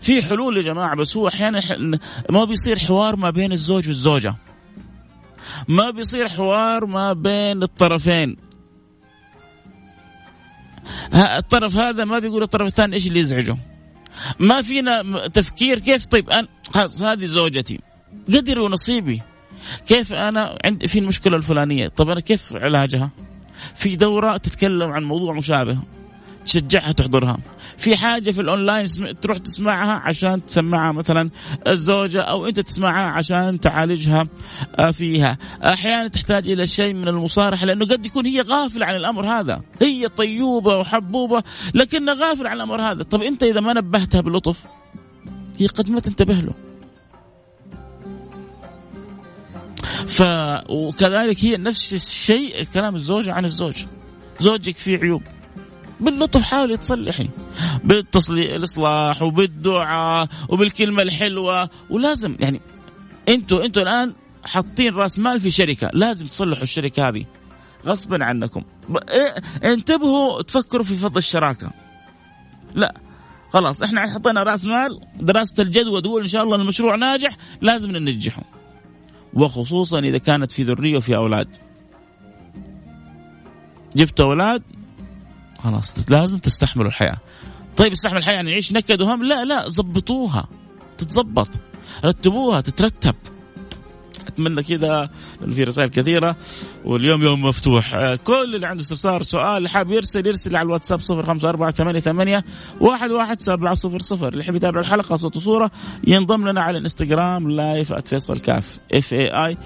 في 0.00 0.22
حلول 0.22 0.56
يا 0.56 0.62
جماعة 0.62 0.96
بس 0.96 1.16
هو 1.16 1.28
أحيانا 1.28 1.60
ما 2.30 2.44
بيصير 2.44 2.78
حوار 2.78 3.16
ما 3.16 3.30
بين 3.30 3.52
الزوج 3.52 3.88
والزوجة. 3.88 4.34
ما 5.68 5.90
بيصير 5.90 6.28
حوار 6.28 6.86
ما 6.86 7.12
بين 7.12 7.62
الطرفين. 7.62 8.36
الطرف 11.14 11.76
هذا 11.76 12.04
ما 12.04 12.18
بيقول 12.18 12.42
الطرف 12.42 12.66
الثاني 12.66 12.94
إيش 12.94 13.06
اللي 13.06 13.20
يزعجه. 13.20 13.56
ما 14.38 14.62
فينا 14.62 15.02
تفكير 15.28 15.78
كيف 15.78 16.06
طيب 16.06 16.30
أنا 16.30 16.48
خلاص 16.74 17.02
هذه 17.02 17.26
زوجتي. 17.26 17.80
قدري 18.28 18.60
ونصيبي. 18.60 19.22
كيف 19.86 20.12
أنا 20.12 20.58
عندي 20.64 20.88
في 20.88 20.98
المشكلة 20.98 21.36
الفلانية؟ 21.36 21.88
طب 21.88 22.08
أنا 22.08 22.20
كيف 22.20 22.52
علاجها؟ 22.52 23.10
في 23.74 23.96
دوره 23.96 24.36
تتكلم 24.36 24.90
عن 24.90 25.04
موضوع 25.04 25.34
مشابه. 25.34 25.78
تشجعها 26.46 26.92
تحضرها. 26.92 27.38
في 27.80 27.96
حاجة 27.96 28.30
في 28.30 28.40
الأونلاين 28.40 28.86
تروح 29.20 29.38
تسمعها 29.38 29.92
عشان 29.92 30.46
تسمعها 30.46 30.92
مثلا 30.92 31.30
الزوجة 31.66 32.20
أو 32.20 32.46
أنت 32.46 32.60
تسمعها 32.60 33.10
عشان 33.10 33.60
تعالجها 33.60 34.28
آه، 34.78 34.90
فيها. 34.90 35.38
أحيانا 35.64 36.08
تحتاج 36.08 36.48
إلى 36.48 36.66
شيء 36.66 36.94
من 36.94 37.08
المصارحة 37.08 37.66
لأنه 37.66 37.86
قد 37.86 38.06
يكون 38.06 38.26
هي 38.26 38.40
غافلة 38.40 38.86
عن 38.86 38.96
الأمر 38.96 39.26
هذا. 39.26 39.62
هي 39.82 40.08
طيوبة 40.08 40.76
وحبوبة 40.76 41.42
لكنها 41.74 42.14
غافلة 42.14 42.48
عن 42.50 42.56
الأمر 42.56 42.82
هذا. 42.82 43.02
طب 43.02 43.22
أنت 43.22 43.42
إذا 43.42 43.60
ما 43.60 43.72
نبهتها 43.72 44.20
بلطف 44.20 44.64
هي 45.58 45.66
قد 45.66 45.90
ما 45.90 46.00
تنتبه 46.00 46.34
له. 46.34 46.52
ف 50.06 50.22
وكذلك 50.70 51.44
هي 51.44 51.56
نفس 51.56 51.94
الشيء 51.94 52.64
كلام 52.64 52.96
الزوجة 52.96 53.32
عن 53.32 53.44
الزوج. 53.44 53.84
زوجك 54.40 54.76
فيه 54.76 54.98
عيوب. 54.98 55.22
باللطف 56.00 56.42
حاولي 56.42 56.76
تصلحي 56.76 57.28
بالإصلاح 57.84 59.22
وبالدعاء 59.22 60.28
وبالكلمة 60.48 61.02
الحلوة. 61.02 61.70
ولازم 61.90 62.36
يعني 62.40 62.60
أنتوا 63.28 63.64
أنتوا 63.64 63.82
الآن 63.82 64.12
حاطين 64.44 64.94
رأس 64.94 65.18
مال 65.18 65.40
في 65.40 65.50
شركة. 65.50 65.90
لازم 65.92 66.26
تصلحوا 66.26 66.62
الشركة 66.62 67.08
هذه. 67.08 67.24
غصبا 67.86 68.24
عنكم. 68.24 68.62
إيه، 69.08 69.34
انتبهوا 69.72 70.42
تفكروا 70.42 70.84
في 70.84 70.96
فض 70.96 71.16
الشراكة. 71.16 71.70
لا. 72.74 72.94
خلاص 73.52 73.82
إحنا 73.82 74.14
حطينا 74.14 74.42
رأس 74.42 74.64
مال. 74.64 75.00
دراسة 75.20 75.62
الجدوى 75.62 76.02
تقول 76.02 76.22
إن 76.22 76.28
شاء 76.28 76.42
الله 76.42 76.56
المشروع 76.56 76.96
ناجح. 76.96 77.36
لازم 77.60 77.90
ننجحه. 77.90 78.42
وخصوصا 79.34 79.98
إذا 79.98 80.18
كانت 80.18 80.52
في 80.52 80.62
ذرية 80.62 80.96
وفي 80.96 81.16
أولاد. 81.16 81.56
جبت 83.96 84.20
أولاد؟ 84.20 84.62
خلاص 85.64 86.10
لازم 86.10 86.38
تستحملوا 86.38 86.88
الحياة. 86.88 87.16
طيب 87.76 87.92
استحمل 87.92 88.18
الحياة 88.18 88.34
يعني 88.34 88.50
نعيش 88.50 88.72
نكد 88.72 89.02
وهم؟ 89.02 89.24
لا 89.24 89.44
لا 89.44 89.68
زبطوها 89.68 90.48
تتزبط 90.98 91.48
رتبوها 92.04 92.60
تترتب. 92.60 93.14
اتمنى 94.30 94.62
كذا 94.62 95.10
في 95.54 95.64
رسائل 95.64 95.88
كثيرة. 95.88 96.36
واليوم 96.84 97.22
يوم 97.22 97.42
مفتوح. 97.42 97.94
آه، 97.94 98.18
كل 98.24 98.54
اللي 98.54 98.66
عنده 98.66 98.82
استفسار 98.82 99.22
سؤال 99.22 99.68
حاب 99.68 99.90
يرسل 99.90 100.26
يرسل 100.26 100.56
على 100.56 100.66
الواتساب 100.66 101.00
05488 101.00 102.42
11700 102.80 104.28
اللي 104.28 104.40
يحب 104.40 104.54
يتابع 104.56 104.80
الحلقة 104.80 105.16
صوت 105.16 105.36
وصورة 105.36 105.70
ينضم 106.06 106.48
لنا 106.48 106.62
على 106.62 106.78
الانستغرام 106.78 107.50
live 107.50 107.92
@فيصل 107.92 108.40
كاف 108.40 108.78
F 108.94 109.12
A 109.12 109.46
I 109.46 109.56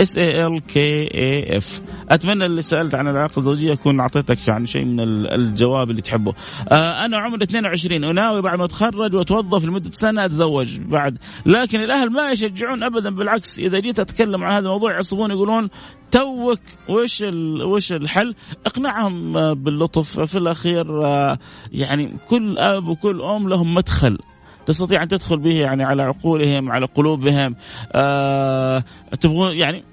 S 0.00 0.18
A 0.18 0.46
L 0.46 0.60
K 0.60 0.80
A 1.14 1.56
F 1.56 1.80
أتمنى 2.10 2.46
اللي 2.46 2.62
سألت 2.62 2.94
عن 2.94 3.08
العلاقة 3.08 3.38
الزوجية 3.38 3.72
اكون 3.72 4.00
أعطيتك 4.00 4.48
يعني 4.48 4.66
شيء 4.66 4.84
من 4.84 5.00
الجواب 5.26 5.90
اللي 5.90 6.02
تحبه. 6.02 6.34
آه 6.68 7.04
أنا 7.04 7.18
عمري 7.18 7.44
22 7.44 8.04
وناوي 8.04 8.42
بعد 8.42 8.58
ما 8.58 8.64
أتخرج 8.64 9.14
وأتوظف 9.14 9.64
لمدة 9.64 9.90
سنة 9.90 10.24
أتزوج 10.24 10.78
بعد. 10.78 11.18
لكن 11.46 11.80
الأهل 11.80 12.10
ما 12.10 12.30
يشجعون 12.30 12.84
ابدا 12.84 13.10
بالعكس 13.10 13.58
إذا 13.58 13.78
جيت 13.78 14.00
اتكلم 14.12 14.44
عن 14.44 14.52
هذا 14.52 14.66
الموضوع 14.66 14.92
يعصبون 14.92 15.30
يقولون 15.30 15.70
توك 16.10 16.60
وش 16.88 17.24
وش 17.64 17.92
الحل؟ 17.92 18.34
اقنعهم 18.66 19.32
باللطف 19.54 20.20
في 20.20 20.38
الأخير 20.38 21.04
آه، 21.04 21.38
يعني 21.72 22.16
كل 22.28 22.58
أب 22.58 22.88
وكل 22.88 23.22
أم 23.22 23.48
لهم 23.48 23.74
مدخل 23.74 24.18
تستطيع 24.66 25.02
أن 25.02 25.08
تدخل 25.08 25.38
به 25.38 25.54
يعني 25.54 25.84
على 25.84 26.02
عقولهم 26.02 26.72
على 26.72 26.86
قلوبهم 26.86 27.56
أه 27.92 28.84
تبغون 29.20 29.56
يعني 29.56 29.84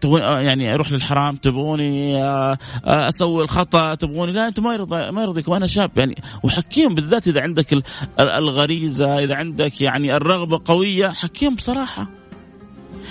تبغون 0.00 0.22
آه، 0.22 0.40
يعني 0.40 0.74
أروح 0.74 0.92
للحرام 0.92 1.36
تبغوني 1.36 2.24
آه، 2.24 2.58
أسوي 2.84 3.42
الخطأ 3.42 3.94
تبغوني 3.94 4.32
لا 4.32 4.48
أنت 4.48 4.60
ما 4.60 4.74
يرضى 4.74 5.10
ما 5.10 5.22
يرضيكم 5.22 5.52
أنا 5.52 5.66
شاب 5.66 5.90
يعني 5.96 6.16
وحكيهم 6.42 6.94
بالذات 6.94 7.28
إذا 7.28 7.40
عندك 7.40 7.82
الغريزة 8.20 9.18
إذا 9.18 9.34
عندك 9.34 9.80
يعني 9.80 10.16
الرغبة 10.16 10.60
قوية 10.64 11.08
حكيهم 11.08 11.54
بصراحة 11.54 12.21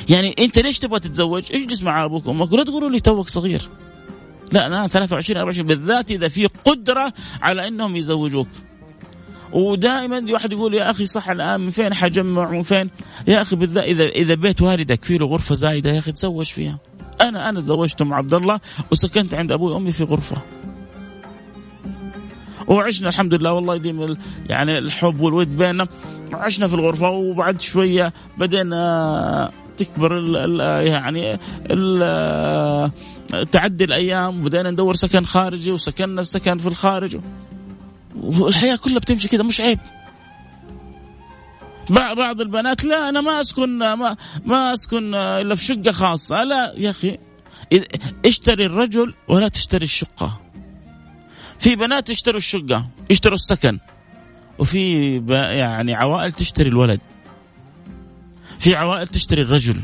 يعني 0.09 0.35
انت 0.39 0.59
ليش 0.59 0.79
تبغى 0.79 0.99
تتزوج؟ 0.99 1.43
اجلس 1.51 1.83
مع 1.83 2.05
أبوك 2.05 2.27
وامك 2.27 2.51
ولا 2.51 2.63
تقولوا 2.63 2.89
لي 2.89 2.99
توك 2.99 3.29
صغير. 3.29 3.69
لا 4.51 4.65
أنا 4.65 4.87
23 4.87 5.37
24 5.37 5.67
بالذات 5.67 6.11
إذا 6.11 6.27
في 6.27 6.45
قدرة 6.45 7.13
على 7.41 7.67
إنهم 7.67 7.95
يزوجوك. 7.95 8.47
ودائما 9.51 10.25
واحد 10.31 10.51
يقول 10.51 10.73
يا 10.73 10.89
أخي 10.89 11.05
صح 11.05 11.29
الآن 11.29 11.61
من 11.61 11.69
فين 11.69 11.93
حجمع 11.93 12.49
من 12.49 12.61
فين؟ 12.61 12.89
يا 13.27 13.41
أخي 13.41 13.55
بالذات 13.55 13.83
إذا 13.83 14.03
إذا 14.03 14.33
بيت 14.33 14.61
والدك 14.61 15.05
فيه 15.05 15.17
له 15.17 15.25
غرفة 15.25 15.55
زايدة 15.55 15.91
يا 15.91 15.99
أخي 15.99 16.11
تزوج 16.11 16.45
فيها. 16.45 16.79
أنا 17.21 17.49
أنا 17.49 17.61
تزوجت 17.61 18.01
ام 18.01 18.13
عبد 18.13 18.33
الله 18.33 18.59
وسكنت 18.91 19.33
عند 19.33 19.51
أبوي 19.51 19.73
وأمي 19.73 19.91
في 19.91 20.03
غرفة. 20.03 20.37
وعشنا 22.67 23.09
الحمد 23.09 23.33
لله 23.33 23.53
والله 23.53 23.75
يديم 23.75 24.17
يعني 24.49 24.77
الحب 24.77 25.19
والود 25.19 25.57
بيننا 25.57 25.87
عشنا 26.33 26.67
في 26.67 26.73
الغرفة 26.73 27.09
وبعد 27.09 27.61
شوية 27.61 28.13
بدينا 28.37 29.51
تكبر 29.85 30.17
ال 30.17 30.35
ال 30.37 30.87
يعني 30.87 31.39
ال 31.71 32.91
تعدي 33.51 33.83
الأيام 33.83 34.41
وبدينا 34.41 34.71
ندور 34.71 34.95
سكن 34.95 35.25
خارجي 35.25 35.71
وسكننا 35.71 36.23
سكن 36.23 36.57
في 36.57 36.67
الخارج. 36.67 37.17
والحياة 38.15 38.75
كلها 38.75 38.99
بتمشي 38.99 39.27
كذا 39.27 39.43
مش 39.43 39.61
عيب. 39.61 39.79
بعض 41.89 42.41
البنات 42.41 42.85
لا 42.85 43.09
أنا 43.09 43.21
ما 43.21 43.41
أسكن 43.41 43.77
ما 43.77 44.17
ما 44.45 44.73
أسكن 44.73 45.15
إلا 45.15 45.55
في 45.55 45.63
شقة 45.63 45.91
خاصة. 45.91 46.43
لا 46.43 46.73
يا 46.77 46.89
أخي 46.89 47.17
اشتري 48.25 48.65
الرجل 48.65 49.13
ولا 49.27 49.47
تشتري 49.47 49.83
الشقة. 49.83 50.39
في 51.59 51.75
بنات 51.75 52.09
يشتروا 52.09 52.37
الشقة 52.37 52.87
يشتروا 53.09 53.35
السكن 53.35 53.79
وفي 54.59 55.15
يعني 55.29 55.93
عوائل 55.93 56.33
تشتري 56.33 56.69
الولد. 56.69 56.99
في 58.61 58.75
عوائل 58.75 59.07
تشتري 59.07 59.41
الرجل. 59.41 59.81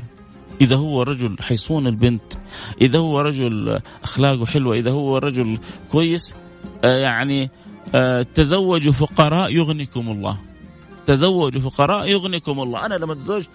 إذا 0.61 0.75
هو 0.75 1.03
رجل 1.03 1.35
حيصون 1.41 1.87
البنت 1.87 2.33
إذا 2.81 2.99
هو 2.99 3.21
رجل 3.21 3.79
أخلاقه 4.03 4.45
حلوة 4.45 4.75
إذا 4.75 4.91
هو 4.91 5.17
رجل 5.17 5.59
كويس 5.91 6.35
آه 6.83 6.97
يعني 6.97 7.49
آه 7.95 8.21
تزوجوا 8.21 8.93
فقراء 8.93 9.55
يغنيكم 9.55 10.11
الله. 10.11 10.37
تزوجوا 11.05 11.61
فقراء 11.61 12.09
يغنيكم 12.09 12.59
الله. 12.59 12.85
أنا 12.85 12.95
لما 12.95 13.13
تزوجت 13.15 13.49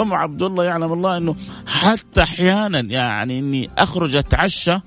أم 0.00 0.14
عبد 0.14 0.42
الله 0.42 0.64
يعلم 0.64 0.92
الله 0.92 1.16
إنه 1.16 1.36
حتى 1.66 2.22
أحيانا 2.22 2.80
يعني 2.80 3.38
إني 3.38 3.70
أخرج 3.78 4.16
أتعشى 4.16 4.78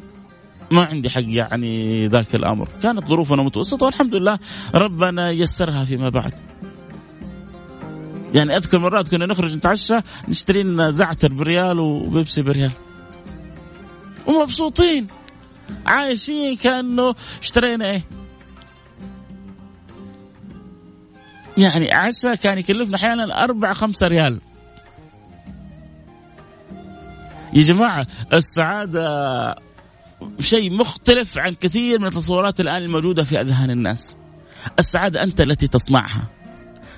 ما 0.72 0.86
عندي 0.86 1.10
حق 1.10 1.24
يعني 1.26 2.08
ذاك 2.08 2.36
الأمر. 2.36 2.68
كانت 2.84 3.08
ظروفنا 3.08 3.44
متوسطة 3.44 3.86
والحمد 3.86 4.16
لله 4.16 4.40
ربنا 4.76 5.32
يسرها 5.32 5.84
فيما 5.84 6.10
بعد. 6.10 6.34
يعني 8.34 8.58
أذكر 8.58 8.80
مرات 8.80 9.10
كنا 9.10 9.26
نخرج 9.26 9.56
نتعشى 9.56 9.96
نشتري 10.28 10.64
لنا 10.64 10.92
زعتر 10.92 11.34
بريال 11.34 11.80
وبيبسي 11.80 12.42
بريال. 12.42 12.72
ومبسوطين. 14.28 15.08
عايشين 15.86 16.56
كأنه 16.56 17.16
اشترينا 17.42 17.86
إيه. 17.86 18.04
يعني 21.58 21.94
عشاء 21.94 22.36
كان 22.36 22.58
يكلفنا 22.58 22.96
أحيانا 22.96 23.44
أربعة 23.44 23.74
خمسة 23.74 24.08
ريال. 24.08 24.40
يا 27.54 27.62
جماعة 27.62 28.08
السعادة 28.34 29.56
شيء 30.40 30.74
مختلف 30.74 31.38
عن 31.38 31.54
كثير 31.54 32.00
من 32.00 32.08
التصورات 32.08 32.60
الآن 32.60 32.84
الموجودة 32.84 33.24
في 33.24 33.42
أذهان 33.42 33.70
الناس. 33.70 34.16
السعادة 34.80 35.24
أنت 35.24 35.42
التي 35.42 35.68
تصنعها. 35.68 36.37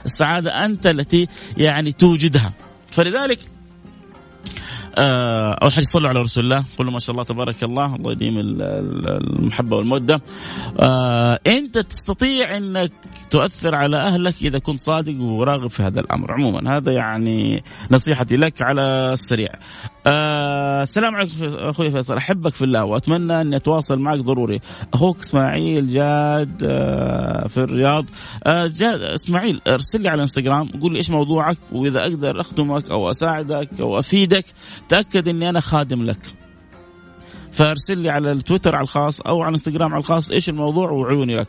السعادة 0.05 0.65
أنت 0.65 0.87
التي 0.87 1.27
يعني 1.57 1.91
توجدها. 1.91 2.53
فلذلك 2.91 3.39
آه، 4.97 5.53
أول 5.53 5.73
حاجة 5.73 5.83
صلوا 5.83 6.09
على 6.09 6.19
رسول 6.19 6.43
الله. 6.43 6.65
قولوا 6.77 6.93
ما 6.93 6.99
شاء 6.99 7.11
الله 7.11 7.23
تبارك 7.23 7.63
الله. 7.63 7.95
الله 7.95 8.11
يديم 8.11 8.33
المحبة 8.37 9.77
والمودة. 9.77 10.21
آه، 10.79 11.39
أنت 11.47 11.77
تستطيع 11.77 12.57
أنك 12.57 12.91
تؤثر 13.31 13.75
على 13.75 13.97
أهلك 13.97 14.35
إذا 14.41 14.59
كنت 14.59 14.81
صادق 14.81 15.21
وراغب 15.21 15.69
في 15.69 15.83
هذا 15.83 15.99
الأمر. 15.99 16.31
عموما 16.31 16.77
هذا 16.77 16.91
يعني 16.91 17.63
نصيحتي 17.91 18.35
لك 18.35 18.61
على 18.61 19.13
السريع. 19.13 19.49
آه، 20.07 20.81
السلام 20.81 21.15
عليكم 21.15 21.45
أخوي 21.45 21.91
فيصل 21.91 22.17
أحبك 22.17 22.53
في 22.53 22.65
الله 22.65 22.83
وأتمنى 22.83 23.41
أني 23.41 23.55
أتواصل 23.55 23.99
معك 23.99 24.19
ضروري. 24.19 24.59
أخوك 24.93 25.19
إسماعيل 25.19 25.89
جاد 25.89 26.57
في 27.47 27.57
الرياض. 27.57 28.05
جاد 28.47 29.01
إسماعيل 29.01 29.61
أرسل 29.67 30.01
لي 30.01 30.09
على 30.09 30.15
الانستغرام 30.15 30.69
قول 30.81 30.91
لي 30.91 30.97
إيش 30.97 31.09
موضوعك 31.09 31.57
وإذا 31.71 32.01
أقدر 32.01 32.41
أخدمك 32.41 32.91
أو 32.91 33.11
أساعدك 33.11 33.69
أو 33.81 33.99
أفيدك 33.99 34.45
تأكد 34.89 35.27
إني 35.27 35.49
أنا 35.49 35.59
خادم 35.59 36.03
لك. 36.03 36.48
فارسل 37.51 37.97
لي 37.97 38.09
على 38.09 38.31
التويتر 38.31 38.75
على 38.75 38.83
الخاص 38.83 39.21
أو 39.21 39.41
على 39.41 39.49
الإنستغرام 39.49 39.91
على 39.91 39.99
الخاص 39.99 40.31
إيش 40.31 40.49
الموضوع 40.49 40.91
وعيوني 40.91 41.35
لك. 41.35 41.47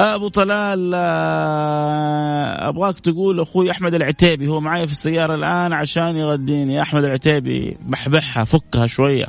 أبو 0.00 0.28
طلال 0.28 0.92
آه، 0.94 2.68
أبغاك 2.68 3.00
تقول 3.00 3.40
أخوي 3.40 3.70
أحمد 3.70 3.94
العتيبي 3.94 4.48
هو 4.48 4.60
معي 4.60 4.86
في 4.86 4.92
السيارة 4.92 5.34
الآن 5.34 5.72
عشان 5.72 6.16
يغديني 6.16 6.74
يا 6.74 6.82
أحمد 6.82 7.04
العتيبي 7.04 7.76
بحبحها 7.86 8.44
فكها 8.44 8.86
شوية. 8.86 9.26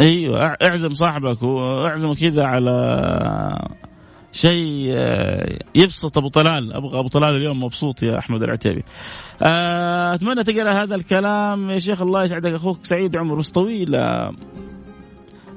أيوه 0.00 0.46
اعزم 0.46 0.94
صاحبك 0.94 1.42
وأعزمه 1.42 2.14
كذا 2.14 2.44
على 2.44 2.72
شيء 4.36 4.86
آه، 4.90 5.58
يبسط 5.74 6.18
أبو 6.18 6.28
طلال. 6.28 6.72
أبغى 6.72 6.98
أبو 6.98 7.08
طلال 7.08 7.36
اليوم 7.36 7.62
مبسوط 7.62 8.02
يا 8.02 8.18
أحمد 8.18 8.42
العتيبي. 8.42 8.84
آه، 9.42 10.14
أتمنى 10.14 10.44
تقرأ 10.44 10.72
هذا 10.82 10.94
الكلام. 10.94 11.70
يا 11.70 11.78
شيخ 11.78 12.02
الله 12.02 12.24
يسعدك. 12.24 12.52
أخوك 12.52 12.78
سعيد 12.82 13.16
عمر 13.16 13.42
طويله 13.42 14.32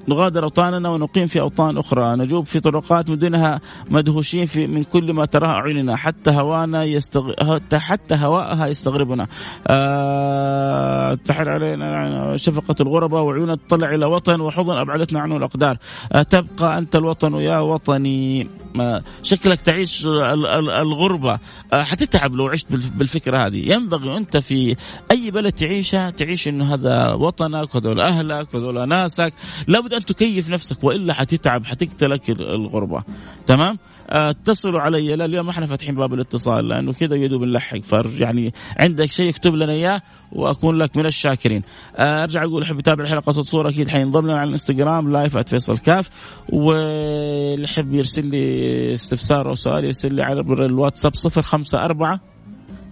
نغادر 0.07 0.43
أوطاننا 0.43 0.89
ونقيم 0.89 1.27
في 1.27 1.41
أوطان 1.41 1.77
أخرى. 1.77 2.15
نجوب 2.15 2.45
في 2.45 2.59
طرقات 2.59 3.09
مدنها 3.09 3.61
مدهوشين 3.89 4.45
في 4.45 4.67
من 4.67 4.83
كل 4.83 5.13
ما 5.13 5.25
تراه 5.25 5.49
أعيننا. 5.49 5.95
حتى 5.95 6.31
هوانا 6.31 6.83
يستغ... 6.83 7.33
حتى 7.73 8.15
هواءها 8.15 8.67
يستغربنا. 8.67 9.27
أه... 9.67 11.13
تحر 11.13 11.49
علينا 11.49 12.37
شفقة 12.37 12.75
الغرباء 12.81 13.21
وعيون 13.21 13.67
تطلع 13.67 13.95
إلى 13.95 14.05
وطن 14.05 14.41
وحضن 14.41 14.77
أبعدتنا 14.77 15.19
عنه 15.19 15.37
الأقدار. 15.37 15.77
أه 16.13 16.21
تبقى 16.21 16.77
أنت 16.77 16.95
الوطن 16.95 17.33
يا 17.33 17.59
وطني. 17.59 18.47
أه 18.79 19.03
شكلك 19.23 19.61
تعيش 19.61 20.05
الغربة. 20.05 21.39
أه 21.73 21.83
حتتعب 21.83 22.33
لو 22.33 22.47
عشت 22.47 22.71
بالفكرة 22.71 23.47
هذه. 23.47 23.71
ينبغي 23.71 24.17
أنت 24.17 24.37
في 24.37 24.75
أي 25.11 25.31
بلد 25.31 25.53
تعيشها 25.53 26.09
تعيش 26.09 26.47
أنه 26.47 26.73
هذا 26.73 27.13
وطنك 27.13 27.75
وهذول 27.75 27.99
أهلك 27.99 28.53
وهذول 28.53 28.87
ناسك. 28.87 29.33
لابد 29.67 29.93
أن 29.93 30.05
تكيف 30.05 30.49
نفسك 30.49 30.83
وإلا 30.83 31.13
حتتعب 31.13 31.65
حتقتلك 31.65 32.29
الغربة. 32.29 33.03
تمام؟ 33.47 33.77
اتصلوا 34.09 34.81
علي. 34.81 35.15
لا 35.15 35.25
اليوم 35.25 35.49
إحنا 35.49 35.65
فاتحين 35.65 35.95
باب 35.95 36.13
الاتصال 36.13 36.67
لأنه 36.67 36.93
كذا 36.93 37.15
يدوب 37.15 37.43
نلحق. 37.43 37.77
يعني 38.19 38.53
عندك 38.77 39.11
شيء 39.11 39.29
اكتب 39.29 39.55
لنا 39.55 39.71
إياه 39.73 40.01
وأكون 40.31 40.75
لك 40.75 40.97
من 40.97 41.05
الشاكرين. 41.05 41.61
أرجع 41.99 42.43
أقول 42.43 42.63
أحب 42.63 42.79
يتابع 42.79 43.03
الحلقة 43.03 43.31
صوت 43.31 43.45
صورة 43.45 43.69
أكيد 43.69 43.87
حينضم 43.87 44.25
لنا 44.25 44.39
على 44.39 44.47
الإنستغرام 44.47 45.11
لايف 45.11 45.37
@فيصل 45.37 45.77
كاف 45.77 46.09
واللي 46.49 47.63
يحب 47.63 47.93
يرسل 47.93 48.27
لي 48.27 48.93
استفسار 48.93 49.49
أو 49.49 49.55
سؤال 49.55 49.85
يرسل 49.85 50.15
لي 50.15 50.23
على 50.23 50.41
الواتساب 50.41 51.11
054 51.15 52.19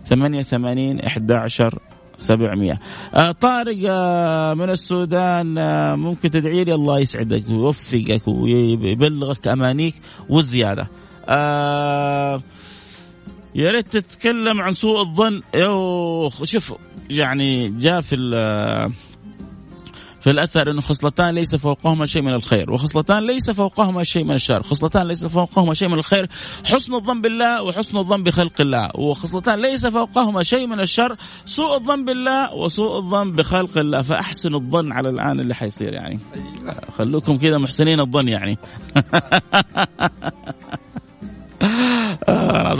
88 0.06 1.00
11 1.00 1.80
700 2.18 2.80
آه 3.16 3.32
طارق 3.32 3.78
آه 3.90 4.54
من 4.54 4.70
السودان 4.70 5.58
آه 5.58 5.96
ممكن 5.96 6.32
تدعي 6.32 6.64
لي؟ 6.64 6.74
الله 6.74 7.00
يسعدك 7.00 7.50
ويوفقك 7.50 8.28
ويبلغك 8.28 9.48
أمانيك 9.48 9.96
والزيادة. 10.30 10.88
آه 11.30 12.42
يا 13.56 13.72
ريت 13.72 13.98
تتكلم 13.98 14.62
عن 14.62 14.72
سوء 14.72 15.02
الظن. 15.02 15.42
يوه 15.54 16.30
شوف 16.30 16.74
يعني 17.10 17.70
جاء 17.70 18.02
في 18.02 18.16
في 20.22 20.32
الأثر 20.32 20.72
أنه 20.72 20.82
خصلتان 20.82 21.36
ليس 21.36 21.56
فوقهما 21.56 22.06
شيء 22.06 22.22
من 22.22 22.34
الخير 22.34 22.72
وخصلتان 22.72 23.24
ليس 23.24 23.52
فوقهما 23.52 24.04
شيء 24.04 24.24
من 24.24 24.34
الشر 24.34 24.64
خصلتان 24.64 25.08
ليس 25.08 25.26
فوقهما 25.26 25.74
شيء 25.74 25.88
من 25.88 25.94
الخير 25.94 26.30
حسن 26.66 26.94
الظن 26.94 27.22
بالله 27.22 27.64
وحسن 27.64 27.98
الظن 27.98 28.24
بخلق 28.24 28.62
الله 28.62 28.90
وخصلتان 28.96 29.62
ليس 29.62 29.86
فوقهما 29.86 30.44
شيء 30.44 30.68
من 30.68 30.80
الشر 30.80 31.16
سوء 31.46 31.76
الظن 31.76 32.06
بالله 32.06 32.54
وسوء 32.54 32.98
الظن 32.98 33.32
بخلق 33.32 33.78
الله. 33.78 34.02
فأحسن 34.02 34.56
الظن 34.56 34.92
على 34.92 35.10
الآن 35.10 35.40
اللي 35.40 35.56
حيصير 35.56 35.94
يعني. 35.94 36.20
خلوكم 36.98 37.38
كذا 37.38 37.58
محسنين 37.58 38.00
الظن 38.00 38.28
يعني. 38.28 38.58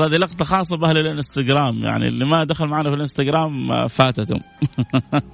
هذه 0.08 0.18
لقطة 0.18 0.46
خاصة 0.46 0.78
بأهل 0.78 0.98
الإنستغرام 0.98 1.84
يعني 1.84 2.08
اللي 2.08 2.26
ما 2.26 2.44
دخل 2.44 2.68
معنا 2.68 2.90
في 2.90 2.96
الإنستغرام 2.96 3.72
آه، 3.72 3.88
فاتته 3.88 4.40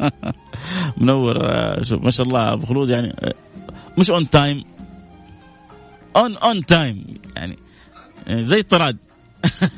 منور 0.98 1.50
آه، 1.50 1.82
شوف 1.82 2.04
ما 2.04 2.10
شاء 2.10 2.28
الله 2.28 2.54
أبو 2.54 2.66
خلود 2.66 2.90
يعني 2.90 3.16
آه، 3.20 3.34
مش 3.98 4.12
on 4.12 4.30
time 4.30 4.64
on 6.16 6.36
on 6.36 6.66
time 6.66 7.06
يعني 7.36 7.58
زي 8.30 8.60
الطراد. 8.60 8.98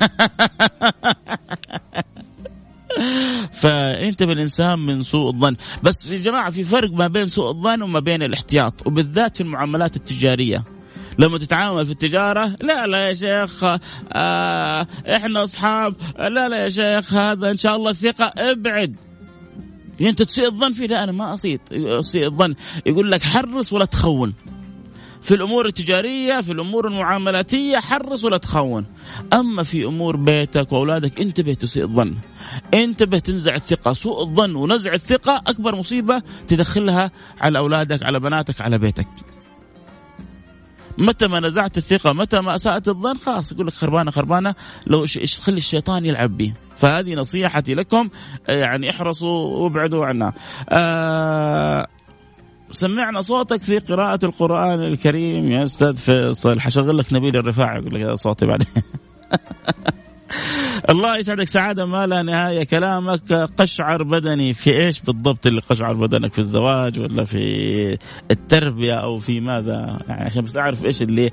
فانتبه 3.60 4.32
الإنسان 4.32 4.78
من 4.78 5.02
سوء 5.02 5.30
الظن. 5.30 5.56
بس 5.82 6.10
يا 6.10 6.18
جماعة 6.18 6.50
في 6.50 6.62
فرق 6.62 6.92
ما 6.92 7.06
بين 7.06 7.26
سوء 7.26 7.50
الظن 7.50 7.82
وما 7.82 8.00
بين 8.00 8.22
الاحتياط 8.22 8.86
وبالذات 8.86 9.36
في 9.36 9.42
المعاملات 9.42 9.96
التجارية. 9.96 10.64
لما 11.18 11.38
تتعامل 11.38 11.86
في 11.86 11.92
التجارة 11.92 12.56
لا 12.62 12.86
لا 12.86 13.08
يا 13.08 13.14
شيخ 13.14 13.64
آه 14.12 14.86
إحنا 15.16 15.42
أصحاب 15.42 15.94
لا 16.18 16.48
لا 16.48 16.64
يا 16.64 16.68
شيخ 16.68 17.14
هذا 17.14 17.50
إن 17.50 17.56
شاء 17.56 17.76
الله 17.76 17.90
الثقه 17.90 18.32
ابعد. 18.38 18.96
يعني 19.98 20.10
أنت 20.10 20.22
تسيء 20.22 20.46
الظن 20.46 20.72
فيه؟ 20.72 20.86
لا 20.86 21.04
أنا 21.04 21.12
ما 21.12 21.34
اسيء 21.34 21.60
اسيء 21.72 22.26
الظن. 22.26 22.54
يقول 22.86 23.12
لك 23.12 23.22
حرص 23.22 23.72
ولا 23.72 23.84
تخون. 23.84 24.34
في 25.22 25.34
الأمور 25.34 25.66
التجارية 25.66 26.40
في 26.40 26.52
الأمور 26.52 26.88
المعاملاتية 26.88 27.78
حرص 27.78 28.24
ولا 28.24 28.36
تخون. 28.36 28.86
أما 29.32 29.62
في 29.62 29.84
أمور 29.84 30.16
بيتك 30.16 30.72
وأولادك 30.72 31.20
انتبه 31.20 31.54
تسيء 31.54 31.82
الظن. 31.84 32.14
انتبه 32.74 33.18
تنزع 33.18 33.54
الثقة. 33.54 33.92
سوء 33.92 34.22
الظن 34.22 34.54
ونزع 34.54 34.94
الثقة 34.94 35.36
أكبر 35.46 35.74
مصيبة 35.74 36.22
تدخلها 36.48 37.10
على 37.40 37.58
أولادك 37.58 38.02
على 38.02 38.20
بناتك 38.20 38.60
على 38.60 38.78
بيتك. 38.78 39.08
متى 40.98 41.26
ما 41.26 41.40
نزعت 41.40 41.78
الثقة 41.78 42.12
متى 42.12 42.40
ما 42.40 42.54
اسات 42.54 42.88
الظن 42.88 43.14
خلاص 43.14 43.52
يقول 43.52 43.66
لك 43.66 43.72
خربانة 43.72 44.10
خربانة 44.10 44.54
لو 44.86 45.04
خلي 45.42 45.56
الشيطان 45.56 46.04
يلعب 46.04 46.36
به 46.36 46.52
فهذه 46.76 47.14
نصيحتي 47.14 47.74
لكم 47.74 48.08
يعني 48.48 48.90
احرصوا 48.90 49.56
وابعدوا 49.56 50.06
عنها 50.06 50.32
آه 50.68 51.86
سمعنا 52.70 53.20
صوتك 53.20 53.62
في 53.62 53.78
قراءة 53.78 54.24
القرآن 54.24 54.80
الكريم 54.82 55.50
يا 55.50 55.62
أستاذ 55.62 55.96
فيصل. 55.96 56.60
حشغل 56.60 56.98
لك 56.98 57.12
نبيل 57.12 57.36
الرفاعي 57.36 57.78
يقول 57.80 57.94
لك 57.94 58.00
هذا 58.00 58.14
صوتي 58.14 58.46
بعدين. 58.46 58.66
الله 60.90 61.18
يسعدك 61.18 61.48
سعادة 61.48 61.86
ما 61.86 62.06
لا 62.06 62.22
نهاية 62.22 62.64
كلامك. 62.64 63.32
قشعر 63.32 64.02
بدني 64.02 64.52
في 64.52 64.70
إيش 64.76 65.00
بالضبط 65.00 65.46
اللي 65.46 65.60
قشعر 65.60 65.94
بدنك 65.94 66.32
في 66.32 66.38
الزواج 66.38 66.98
ولا 66.98 67.24
في 67.24 67.98
التربية 68.30 68.94
أو 68.94 69.18
في 69.18 69.40
ماذا؟ 69.40 69.98
يعني 70.08 70.24
عشان 70.24 70.42
بس 70.42 70.56
أعرف 70.56 70.84
إيش 70.84 71.02
اللي 71.02 71.30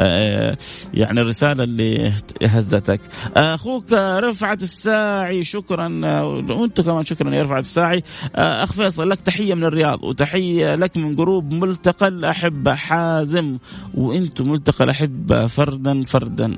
آه، 0.00 0.56
يعني 0.94 1.20
الرسالة 1.20 1.64
اللي 1.64 2.12
هزتك. 2.42 3.00
أخوك 3.36 3.92
رفعت 3.92 4.62
الساعي 4.62 5.44
شكرا. 5.44 5.88
وأنتم 6.22 6.82
كمان 6.82 7.04
شكرا 7.04 7.34
يا 7.34 7.42
رفعت 7.42 7.62
الساعي. 7.62 8.02
آه، 8.36 8.62
أخ 8.64 8.72
فيصل 8.72 9.10
لك 9.10 9.20
تحية 9.20 9.54
من 9.54 9.64
الرياض 9.64 10.04
وتحية 10.04 10.74
لك 10.74 10.96
من 10.96 11.14
جروب 11.14 11.54
ملتقى 11.54 12.08
الأحبة 12.08 12.74
حازم. 12.74 13.58
وأنتم 13.94 14.50
ملتقى 14.50 14.84
الأحبة 14.84 15.46
فردا 15.46 16.02
فردا. 16.02 16.56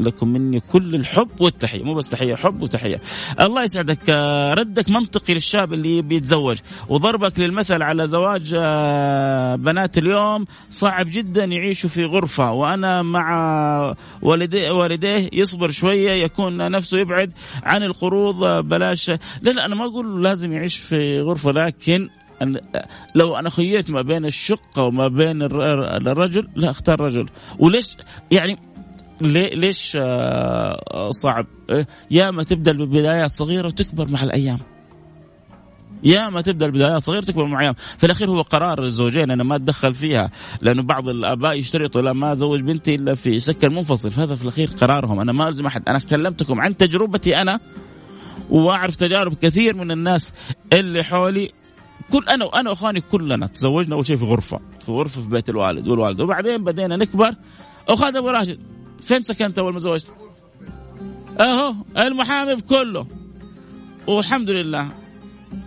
لكم 0.00 0.28
مني 0.28 0.60
كل 0.60 0.94
الحب 0.94 1.28
والتحية. 1.40 1.82
مو 1.82 1.94
بس 1.94 2.10
تحية 2.10 2.34
حب 2.34 2.62
وتحية. 2.62 3.00
الله 3.40 3.62
يسعدك 3.62 4.10
ردك 4.58 4.90
منطقي 4.90 5.34
للشاب 5.34 5.72
اللي 5.72 6.02
بيتزوج 6.02 6.58
وضربك 6.88 7.38
للمثل 7.40 7.82
على 7.82 8.06
زواج 8.06 8.54
آه، 8.58 9.56
بنات 9.56 9.98
اليوم 9.98 10.44
صعب 10.70 11.06
جدا 11.10 11.44
يعيشوا 11.44 11.90
في 11.90 12.04
غرفة. 12.04 12.52
وأنا 12.52 13.02
مع 13.02 13.94
والديه, 14.22 14.70
والديه 14.70 15.30
يصبر 15.32 15.70
شوية 15.70 16.10
يكون 16.10 16.70
نفسه 16.70 16.98
يبعد 16.98 17.32
عن 17.62 17.82
القروض 17.82 18.44
آه، 18.44 18.60
بلاش. 18.60 19.08
لا, 19.08 19.50
لا 19.50 19.66
أنا 19.66 19.74
ما 19.74 19.84
أقول 19.84 20.22
لازم 20.22 20.52
يعيش 20.52 20.76
في 20.76 21.20
غرفة 21.20 21.50
لكن 21.50 22.08
لو 23.14 23.36
أنا 23.36 23.50
خيرت 23.50 23.90
ما 23.90 24.02
بين 24.02 24.24
الشقة 24.24 24.82
وما 24.82 25.08
بين 25.08 25.42
الرجل 25.42 26.48
لا 26.56 26.70
اختار 26.70 27.00
رجل. 27.00 27.28
وليش؟ 27.58 27.96
يعني 28.30 28.58
ليش 29.20 29.98
آه، 30.00 31.10
صعب؟ 31.10 31.46
إيه؟ 31.70 31.86
يا 32.10 32.30
ما 32.30 32.42
تبدأ 32.42 32.72
ببدايات 32.72 33.32
صغيرة 33.32 33.66
وتكبر 33.66 34.10
مع 34.10 34.22
الأيام. 34.22 34.58
يا 36.04 36.28
ما 36.28 36.42
تبدأ 36.42 36.66
البدايات 36.66 37.02
صغيرة 37.02 37.24
تكبر 37.24 37.46
مع 37.46 37.58
الأيام، 37.58 37.74
في 37.98 38.04
الأخير 38.06 38.30
هو 38.30 38.42
قرار 38.42 38.82
الزوجين 38.82 39.30
أنا 39.30 39.44
ما 39.44 39.56
أتدخل 39.56 39.94
فيها، 39.94 40.30
لأنه 40.62 40.82
بعض 40.82 41.08
الآباء 41.08 41.58
يشترطوا 41.58 42.02
لا 42.02 42.12
ما 42.12 42.32
أزوج 42.32 42.60
بنتي 42.60 42.94
إلا 42.94 43.14
في 43.14 43.40
سكن 43.40 43.74
منفصل، 43.74 44.12
فهذا 44.12 44.34
في 44.34 44.42
الأخير 44.42 44.70
قرارهم، 44.70 45.20
أنا 45.20 45.32
ما 45.32 45.48
ألزم 45.48 45.66
أحد، 45.66 45.82
أنا 45.88 45.98
كلمتكم 45.98 46.60
عن 46.60 46.76
تجربتي 46.76 47.36
أنا 47.36 47.60
وأعرف 48.50 48.96
تجارب 48.96 49.34
كثير 49.34 49.76
من 49.76 49.90
الناس 49.90 50.32
اللي 50.72 51.04
حولي. 51.04 51.50
كل 52.10 52.24
أنا 52.28 52.44
وأنا 52.44 52.70
وإخواني 52.70 53.00
كلنا 53.00 53.46
تزوجنا 53.46 53.94
أول 53.94 54.06
شيء 54.06 54.16
في 54.16 54.24
غرفة، 54.24 54.60
في 54.86 54.92
غرفة 54.92 55.22
في 55.22 55.28
بيت 55.28 55.48
الوالد 55.48 55.88
والوالد، 55.88 56.20
وبعدين 56.20 56.64
بدينا 56.64 56.96
نكبر. 56.96 57.34
اخذ 57.88 58.16
أبو 58.16 58.28
راشد 58.28 58.73
فين 59.04 59.22
سكنت 59.22 59.58
أول 59.58 59.72
ما 59.72 59.78
زوجت؟ 59.78 60.06
أهو 61.40 61.74
المحامي 61.98 62.54
بكله. 62.54 63.06
والحمد 64.06 64.50
لله. 64.50 64.88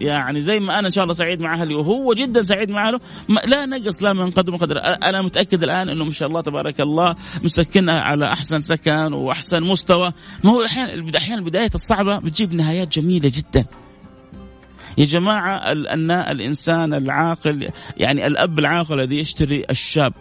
يعني 0.02 0.42
زي 0.42 0.60
ما 0.60 0.80
أنا 0.80 0.88
إن 0.88 0.92
شاء 0.92 1.04
الله 1.04 1.14
سعيد 1.14 1.42
مع 1.42 1.54
أهلي 1.54 1.76
وهو 1.76 2.14
جدا 2.14 2.42
سعيد 2.42 2.70
مع 2.70 2.88
أهله. 2.88 3.00
لا 3.48 3.66
نقص 3.66 4.04
لا 4.04 4.14
من 4.14 4.32
قدر 4.32 4.54
وقدر 4.54 4.80
أنا 4.80 5.22
متأكد 5.22 5.64
الآن 5.64 5.90
إنه 5.90 6.06
ما 6.06 6.12
شاء 6.12 6.30
الله 6.30 6.42
تبارك 6.42 6.82
الله 6.82 7.16
مسكنها 7.44 8.00
على 8.00 8.26
أحسن 8.26 8.62
سكن 8.62 9.14
وأحسن 9.14 9.64
مستوى. 9.64 10.14
ما 10.44 10.52
هو 10.52 10.66
أحيانا 10.66 11.18
أحيانا 11.18 11.42
البدايات 11.42 11.76
الصعبة 11.76 12.18
بتجيب 12.18 12.54
نهايات 12.54 13.00
جميلة 13.00 13.32
جدا. 13.34 13.66
يا 14.98 15.06
جماعة 15.06 15.72
الإنسان 16.32 16.94
العاقل 16.94 17.70
يعني 17.98 18.28
الأب 18.28 18.60
العاقل 18.60 19.00
الذي 19.00 19.20
يشتري 19.20 19.66
الشاب. 19.70 20.14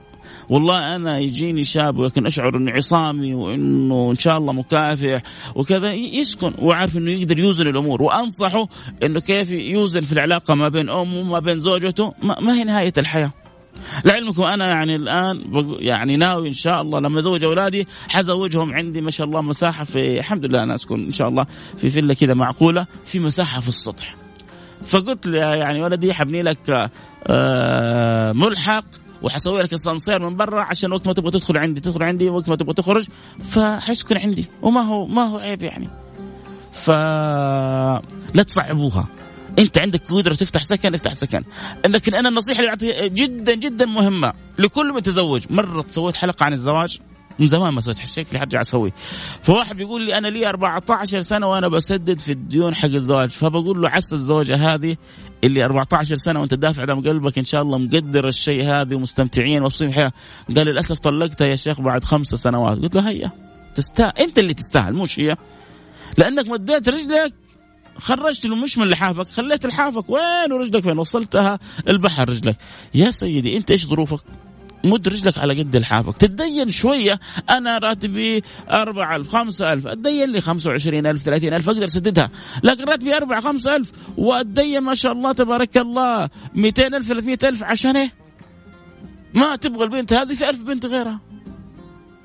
والله 0.48 0.96
أنا 0.96 1.18
يجيني 1.18 1.64
شاب 1.64 1.98
ولكن 1.98 2.26
أشعر 2.26 2.56
انه 2.56 2.72
عصامي 2.72 3.34
وإنه 3.34 4.10
إن 4.10 4.18
شاء 4.18 4.38
الله 4.38 4.52
مكافح 4.52 5.22
وكذا 5.54 5.92
يسكن 5.92 6.52
وعارف 6.58 6.96
إنه 6.96 7.10
يقدر 7.10 7.38
يوزن 7.38 7.66
الأمور 7.66 8.02
وأنصحه 8.02 8.68
إنه 9.02 9.20
كيف 9.20 9.50
يوزن 9.50 10.00
في 10.00 10.12
العلاقة 10.12 10.54
ما 10.54 10.68
بين 10.68 10.90
أمه 10.90 11.20
وما 11.20 11.38
بين 11.38 11.60
زوجته 11.60 12.14
ما 12.22 12.54
هي 12.54 12.64
نهاية 12.64 12.92
الحياة. 12.98 13.32
لعلمكم 14.04 14.42
أنا 14.42 14.68
يعني 14.68 14.96
الآن 14.96 15.42
يعني 15.78 16.16
ناوي 16.16 16.48
إن 16.48 16.52
شاء 16.52 16.82
الله 16.82 17.00
لما 17.00 17.18
أزوج 17.18 17.44
أولادي 17.44 17.86
حزوجهم 18.08 18.74
عندي 18.74 19.00
ما 19.00 19.10
شاء 19.10 19.26
الله 19.26 19.40
مساحة 19.40 19.84
في 19.84 20.18
الحمد 20.18 20.44
لله 20.44 20.62
أنا 20.62 20.74
أسكن 20.74 21.04
إن 21.04 21.12
شاء 21.12 21.28
الله 21.28 21.46
في 21.78 21.88
فيلا 21.88 22.14
كذا 22.14 22.34
معقولة 22.34 22.86
في 23.04 23.18
مساحة 23.18 23.60
في 23.60 23.68
السطح. 23.68 24.16
فقلت 24.84 25.26
يعني 25.26 25.82
ولدي 25.82 26.14
حبني 26.14 26.42
لك 26.42 26.90
آه، 27.26 28.32
ملحق 28.32 28.84
وحسوي 29.22 29.62
لك 29.62 29.72
اسانسير 29.72 30.30
من 30.30 30.36
برا 30.36 30.62
عشان 30.62 30.92
وقت 30.92 31.06
ما 31.06 31.12
تبغى 31.12 31.30
تدخل 31.30 31.58
عندي 31.58 31.80
تدخل 31.80 32.02
عندي 32.02 32.28
وقت 32.28 32.48
ما 32.48 32.56
تبغى 32.56 32.74
تخرج 32.74 33.06
فحيسكن 33.40 34.16
عندي. 34.16 34.46
وما 34.62 34.80
هو 34.80 35.06
ما 35.06 35.22
هو 35.22 35.38
عيب 35.38 35.62
يعني. 35.62 35.88
ف 36.72 36.90
لا 38.34 38.42
تصعبوها. 38.46 39.06
انت 39.58 39.78
عندك 39.78 40.02
قدرة 40.10 40.34
تفتح 40.34 40.64
سكن 40.64 40.94
افتح 40.94 41.14
سكن. 41.14 41.44
لكن 41.86 42.14
أنا 42.14 42.28
النصيحة 42.28 42.60
اللي 42.60 42.70
أعطيها 42.70 43.06
جدا 43.06 43.54
جدا 43.54 43.86
مهمة. 43.86 44.32
لكل 44.58 44.92
متزوج 44.92 45.42
مرة 45.50 45.84
سويت 45.88 46.16
حلقة 46.16 46.44
عن 46.44 46.52
الزواج. 46.52 46.98
من 47.38 47.46
زمان 47.46 47.74
ما 47.74 47.80
سويت 47.80 48.06
شكلي 48.06 48.38
حرجع 48.38 48.60
أسوي. 48.60 48.92
فواحد 49.42 49.76
بيقول 49.76 50.06
لي 50.06 50.18
أنا 50.18 50.28
لي 50.28 50.48
14 50.48 51.20
سنة 51.20 51.46
وأنا 51.46 51.68
بسدد 51.68 52.18
في 52.18 52.32
الديون 52.32 52.74
حق 52.74 52.88
الزواج. 52.88 53.30
فبقول 53.30 53.82
له 53.82 53.88
عسى 53.88 54.14
الزوجة 54.14 54.74
هذه 54.74 54.96
اللي 55.44 55.64
14 55.64 56.16
سنة 56.16 56.40
وأنت 56.40 56.54
دافع 56.54 56.84
دم 56.84 57.00
قلبك 57.00 57.38
إن 57.38 57.44
شاء 57.44 57.62
الله 57.62 57.78
مقدر 57.78 58.28
الشيء 58.28 58.64
هذا 58.64 58.96
ومستمتعين 58.96 59.62
ومبسوطين 59.62 59.88
الحياة 59.88 60.12
قال 60.56 60.66
للأسف 60.66 60.98
طلقتها 60.98 61.46
يا 61.46 61.56
شيخ 61.56 61.80
بعد 61.80 62.04
خمس 62.04 62.26
سنوات. 62.26 62.78
قلت 62.78 62.96
له 62.96 63.08
هيا 63.08 63.30
تستاهل 63.74 64.12
أنت 64.18 64.38
اللي 64.38 64.54
تستاهل 64.54 64.94
مش 64.94 65.18
هي؟ 65.18 65.36
لأنك 66.18 66.48
مديت 66.48 66.88
رجلك 66.88 67.34
خرجت 67.98 68.46
مش 68.46 68.78
من 68.78 68.88
لحافك 68.88 69.28
خليت 69.28 69.66
لحافك 69.66 70.10
وين 70.10 70.52
ورجلك 70.52 70.82
فين؟ 70.82 70.98
وصلتها 70.98 71.58
البحر 71.88 72.28
رجلك. 72.28 72.56
يا 72.94 73.10
سيدي 73.10 73.56
أنت 73.56 73.70
إيش 73.70 73.86
ظروفك؟ 73.86 74.20
مد 74.86 75.08
رجلك 75.08 75.38
على 75.38 75.62
قد 75.62 75.76
لحافك 75.76 76.16
تدين 76.16 76.70
شوية 76.70 77.20
أنا 77.50 77.78
راتبي 77.78 78.42
4000 78.70 79.28
5000 79.28 79.86
أتدين 79.86 80.32
لي 80.32 80.40
25000 80.40 81.22
30000 81.22 81.68
أقدر 81.68 81.84
أسددها 81.84 82.30
لكن 82.62 82.84
راتبي 82.84 83.16
4 83.16 83.40
5000 83.40 83.92
وأتدين 84.16 84.80
ما 84.80 84.94
شاء 84.94 85.12
الله 85.12 85.32
تبارك 85.32 85.76
الله 85.76 86.28
200000 86.54 87.08
300000 87.08 87.62
عشان 87.62 87.96
إيه؟ 87.96 88.12
ما 89.34 89.56
تبغى 89.56 89.84
البنت 89.84 90.12
هذه 90.12 90.34
في 90.34 90.50
ألف 90.50 90.62
بنت 90.62 90.86
غيرها 90.86 91.20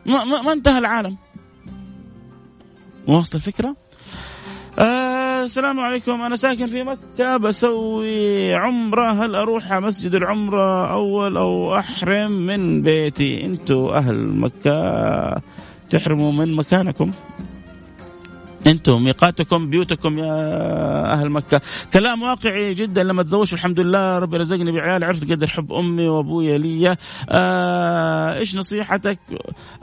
ما, 0.06 0.24
ما, 0.24 0.41
ما 0.41 0.54
انتهى 0.54 0.78
العالم 0.78 1.17
واصل 3.08 3.38
الفكرة؟ 3.38 3.76
آه 4.79 5.43
السلام 5.43 5.79
عليكم. 5.79 6.21
أنا 6.21 6.36
ساكن 6.36 6.67
في 6.67 6.84
مكة 6.84 7.38
بسوي 7.38 8.53
عمرة. 8.55 9.12
هل 9.12 9.36
أروح 9.36 9.73
مسجد 9.73 10.15
العمرة 10.15 10.91
أول 10.91 11.38
أو 11.38 11.77
أحرم 11.77 12.31
من 12.31 12.81
بيتي؟ 12.81 13.45
أنتوا 13.45 13.97
أهل 13.97 14.27
مكة 14.27 15.41
تحرموا 15.89 16.31
من 16.31 16.55
مكانكم. 16.55 17.12
أنتم 18.67 19.04
ميقاتكم 19.04 19.69
بيوتكم 19.69 20.19
يا 20.19 20.34
أهل 21.13 21.30
مكة. 21.30 21.62
كلام 21.93 22.21
واقعي 22.21 22.74
جدا 22.74 23.04
لما 23.04 23.24
تزوجت 23.24 23.54
الحمد 23.54 23.80
لله 23.80 24.19
ربي 24.19 24.38
رزقني 24.38 24.71
بعيال 24.71 25.04
عرفت 25.04 25.32
قدر 25.32 25.47
حب 25.47 25.74
أمي 25.74 26.08
وأبويا 26.08 26.58
لي 26.58 26.97
آه 27.30 28.38
إيش 28.38 28.56
نصيحتك؟ 28.56 29.19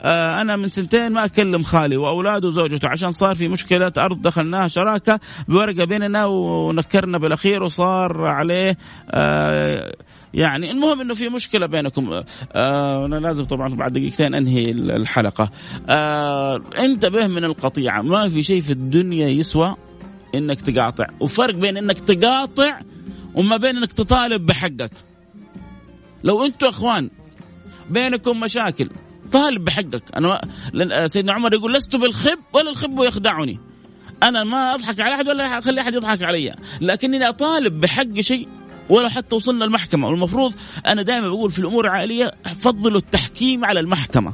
آه 0.01 0.41
أنا 0.41 0.55
من 0.55 0.67
سنتين 0.67 1.11
ما 1.11 1.25
أكلم 1.25 1.63
خالي 1.63 1.97
وأولاده 1.97 2.47
وزوجته 2.47 2.87
عشان 2.87 3.11
صار 3.11 3.35
في 3.35 3.47
مشكلة 3.47 3.91
أرض 3.97 4.21
دخلناها 4.21 4.67
شراكة 4.67 5.19
بورقة 5.47 5.85
بيننا 5.85 6.25
ونكرنا 6.25 7.17
بالأخير 7.17 7.63
وصار 7.63 8.25
عليه 8.25 8.77
آه 9.11 9.95
يعني 10.33 10.71
المهم 10.71 11.01
إنه 11.01 11.13
في 11.13 11.29
مشكلة 11.29 11.65
بينكم. 11.65 12.23
آه 12.53 13.05
أنا 13.05 13.15
لازم 13.15 13.43
طبعا 13.43 13.75
بعد 13.75 13.93
دقيقتين 13.93 14.33
أنهي 14.33 14.71
الحلقة. 14.71 15.51
آه 15.89 16.61
انتبه 16.79 17.27
من 17.27 17.43
القطيعة. 17.43 18.01
ما 18.01 18.29
في 18.29 18.43
شيء 18.43 18.61
في 18.61 18.71
الدنيا 18.71 19.27
يسوى 19.27 19.75
إنك 20.35 20.61
تقاطع. 20.61 21.07
وفرق 21.19 21.55
بين 21.55 21.77
إنك 21.77 21.99
تقاطع 21.99 22.81
وما 23.35 23.57
بين 23.57 23.77
إنك 23.77 23.91
تطالب 23.91 24.45
بحقك. 24.45 24.91
لو 26.23 26.45
أنتوا 26.45 26.69
إخوان 26.69 27.09
بينكم 27.89 28.39
مشاكل 28.39 28.89
طالب 29.31 29.65
بحقك. 29.65 30.03
أنا 30.15 31.07
سيدنا 31.07 31.33
عمر 31.33 31.53
يقول 31.53 31.73
لست 31.73 31.95
بالخب 31.95 32.39
ولا 32.53 32.69
الخب 32.69 32.99
يخدعني. 32.99 33.59
أنا 34.23 34.43
ما 34.43 34.75
أضحك 34.75 34.99
على 34.99 35.15
أحد 35.15 35.27
ولا 35.27 35.57
أخلي 35.59 35.81
أحد 35.81 35.93
يضحك 35.93 36.23
علي. 36.23 36.55
لكنني 36.81 37.29
أطالب 37.29 37.81
بحق 37.81 38.19
شيء 38.19 38.47
ولا 38.89 39.09
حتى 39.09 39.35
وصلنا 39.35 39.65
المحكمة. 39.65 40.07
والمفروض 40.07 40.53
أنا 40.87 41.01
دائما 41.01 41.27
بقول 41.27 41.51
في 41.51 41.59
الأمور 41.59 41.85
العائلية 41.85 42.31
فضلوا 42.61 42.97
التحكيم 42.97 43.65
على 43.65 43.79
المحكمة. 43.79 44.33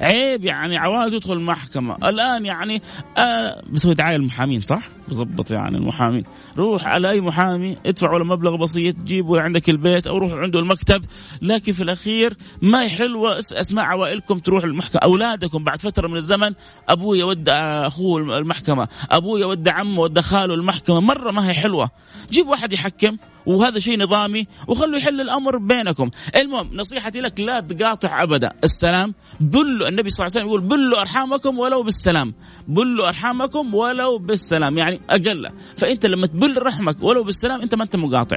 عيب 0.00 0.44
يعني 0.44 0.76
عوائل 0.76 1.10
تدخل 1.10 1.32
المحكمة. 1.32 1.96
الآن 2.08 2.46
يعني 2.46 2.82
آه 3.18 3.62
بسوي 3.72 3.94
دعاية 3.94 4.16
المحامين 4.16 4.60
صح؟ 4.60 4.88
بظبط 5.08 5.50
يعني 5.50 5.76
المحامين 5.76 6.24
روح 6.58 6.86
على 6.86 7.10
أي 7.10 7.20
محامي 7.20 7.76
ادفع 7.86 8.16
له 8.16 8.24
مبلغ 8.24 8.56
بسيط 8.56 8.96
جيبه 8.96 9.40
عندك 9.40 9.70
البيت 9.70 10.06
أو 10.06 10.18
روح 10.18 10.32
عنده 10.32 10.58
المكتب. 10.60 11.04
لكن 11.42 11.72
في 11.72 11.82
الأخير 11.82 12.36
ما 12.62 12.84
يحل 12.84 13.26
أسماء 13.52 13.84
عوائلكم 13.84 14.38
تروح 14.38 14.64
المحكمة. 14.64 15.00
أولادكم 15.04 15.64
بعد 15.64 15.82
فترة 15.82 16.08
من 16.08 16.16
الزمن 16.16 16.52
أبويا 16.88 17.24
ودى 17.24 17.52
أخوه 17.52 18.38
المحكمة 18.38 18.88
أبويا 19.10 19.46
ودى 19.46 19.70
عمه 19.70 20.00
ودى 20.00 20.22
خاله 20.22 20.54
المحكمة. 20.54 21.00
مرة 21.00 21.30
ما 21.30 21.48
هي 21.48 21.54
حلوة. 21.54 21.90
جيب 22.30 22.48
واحد 22.48 22.72
يحكم 22.72 23.16
وهذا 23.46 23.78
شيء 23.78 23.98
نظامي 23.98 24.46
وخلوا 24.68 24.98
يحل 24.98 25.20
الأمر 25.20 25.58
بينكم. 25.58 26.10
المهم 26.36 26.70
نصيحتي 26.72 27.20
لك 27.20 27.40
لا 27.40 27.60
تقاطع 27.60 28.22
أبدا. 28.22 28.52
السلام. 28.64 29.14
بلوا 29.40 29.88
النبي 29.88 30.10
صلى 30.10 30.26
الله 30.26 30.36
عليه 30.36 30.46
وسلم 30.46 30.46
يقول 30.46 30.60
بلوا 30.60 31.00
أرحامكم 31.00 31.58
ولو 31.58 31.82
بالسلام. 31.82 32.34
بلوا 32.68 33.08
أرحامكم 33.08 33.74
ولو 33.74 34.18
بالسلام. 34.18 34.78
يعني 34.78 34.95
أقل 35.10 35.48
فأنت 35.76 36.06
لما 36.06 36.26
تبل 36.26 36.62
رحمك 36.62 37.02
ولو 37.02 37.24
بالسلام 37.24 37.62
أنت 37.62 37.74
ما 37.74 37.84
أنت 37.84 37.96
مقاطع. 37.96 38.36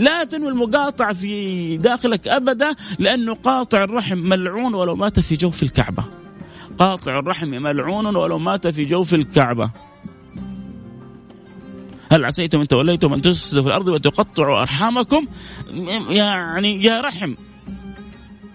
لا 0.00 0.24
تنوي 0.24 0.48
المقاطعه 0.48 1.12
في 1.12 1.76
داخلك 1.76 2.28
أبدا 2.28 2.74
لأنه 2.98 3.34
قاطع 3.34 3.84
الرحم 3.84 4.18
ملعون 4.18 4.74
ولو 4.74 4.96
مات 4.96 5.20
في 5.20 5.34
جوف 5.34 5.62
الكعبة. 5.62 6.04
قاطع 6.78 7.18
الرحم 7.18 7.48
ملعون 7.48 8.16
ولو 8.16 8.38
مات 8.38 8.66
في 8.66 8.84
جوف 8.84 9.14
الكعبة. 9.14 9.70
هل 12.12 12.24
عسيتم 12.24 12.60
إن 12.60 12.68
توليتم 12.68 13.12
أن 13.12 13.22
تفسدوا 13.22 13.62
في 13.62 13.68
الأرض 13.68 13.88
وتقطعوا 13.88 14.60
أرحامكم؟ 14.60 15.26
يعني 16.08 16.84
يا 16.84 17.00
رحم. 17.00 17.34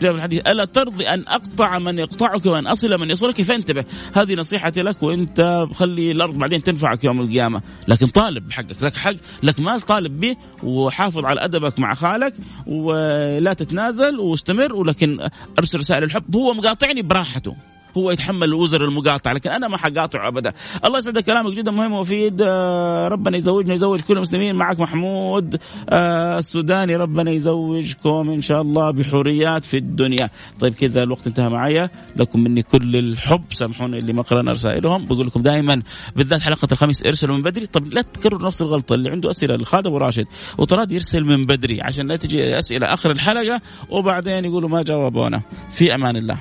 جاء 0.02 0.12
في 0.12 0.18
الحديث 0.18 0.48
ألا 0.48 0.66
ترضي 0.66 1.08
أن 1.08 1.24
أقطع 1.28 1.80
من 1.80 2.00
يقطعك 2.00 2.46
وأن 2.46 2.68
أصل 2.68 3.00
من 3.00 3.10
يصلك؟ 3.10 3.42
فانتبه 3.42 3.84
هذه 4.16 4.36
نصيحتي 4.36 4.82
لك 4.82 5.04
وأنت 5.04 5.66
خلي 5.74 6.12
الأرض 6.12 6.38
بعدين 6.38 6.64
تنفعك 6.64 7.04
يوم 7.04 7.22
القيامة. 7.22 7.62
لكن 7.88 8.08
طالب 8.08 8.48
بحقك 8.48 8.84
لك 8.84 8.96
حق 8.96 9.16
لك 9.44 9.60
مال 9.60 9.82
طالب 9.82 10.20
به 10.20 10.36
وحافظ 10.64 11.26
على 11.26 11.44
أدبك 11.44 11.80
مع 11.80 11.94
خالك 11.94 12.34
ولا 12.68 13.54
تتنازل 13.54 14.20
واستمر 14.20 14.76
ولكن 14.76 15.30
أرسل 15.60 15.80
رسائل 15.80 16.04
الحب 16.04 16.36
هو 16.36 16.54
مقاطعني 16.54 17.02
براحته. 17.02 17.56
هو 17.98 18.12
يتحمل 18.12 18.54
وزر 18.54 18.84
المقاطعه 18.84 19.34
لكن 19.34 19.50
أنا 19.50 19.68
ما 19.68 19.78
حقاطع 19.78 20.28
ابدا. 20.28 20.54
الله 20.86 20.98
يسعدك 20.98 21.24
كلامك 21.24 21.54
جدا 21.54 21.72
مهم 21.72 21.94
ومفيد 21.94 22.42
آه، 22.42 23.08
ربنا 23.08 23.38
يزوجنا 23.38 23.74
يزوج 23.74 24.02
كل 24.02 24.18
المسلمين. 24.18 24.56
معك 24.56 24.80
محمود 24.80 25.60
آه، 25.90 26.38
السوداني 26.38 26.96
ربنا 26.96 27.32
يزوجكم 27.32 28.30
إن 28.30 28.42
شاء 28.42 28.62
الله 28.62 28.92
بحوريات 28.92 29.66
في 29.66 29.78
الدنيا. 29.78 30.30
طيب 30.60 30.74
كذا 30.74 31.04
الوقت 31.04 31.28
انتهى 31.28 31.50
معايا. 31.50 31.90
لكم 32.16 32.40
مني 32.40 32.64
كل 32.64 32.96
الحب 32.96 33.44
سامحوني 33.50 33.98
اللي 33.98 34.14
ما 34.14 34.22
قرأنا 34.22 34.52
رسائلهم. 34.52 35.06
بقول 35.06 35.28
لكم 35.28 35.42
دائما 35.42 35.82
بالذات 36.16 36.42
حلقة 36.42 36.68
الخميس 36.72 37.06
ارسلوا 37.06 37.36
من 37.36 37.42
بدري. 37.42 37.66
طب 37.66 37.94
لا 37.94 38.02
تكرروا 38.02 38.46
نفس 38.46 38.62
الغلطة 38.62 38.94
اللي 38.96 39.10
عنده 39.10 39.30
أسئلة 39.30 39.56
لخالد 39.56 39.88
وراشد. 39.88 40.26
وطراد 40.58 40.92
يرسل 40.92 41.24
من 41.24 41.46
بدري 41.46 41.82
عشان 41.82 42.08
لا 42.08 42.16
تجي 42.16 42.58
أسئلة 42.60 42.94
آخر 42.94 43.12
الحلقة 43.12 43.62
وبعدين 43.90 44.46
يقولوا 44.46 44.70
ما 44.70 44.82
جاوبونا. 44.84 45.42
في 45.72 45.96
أمان 45.96 46.16
الله. 46.18 46.38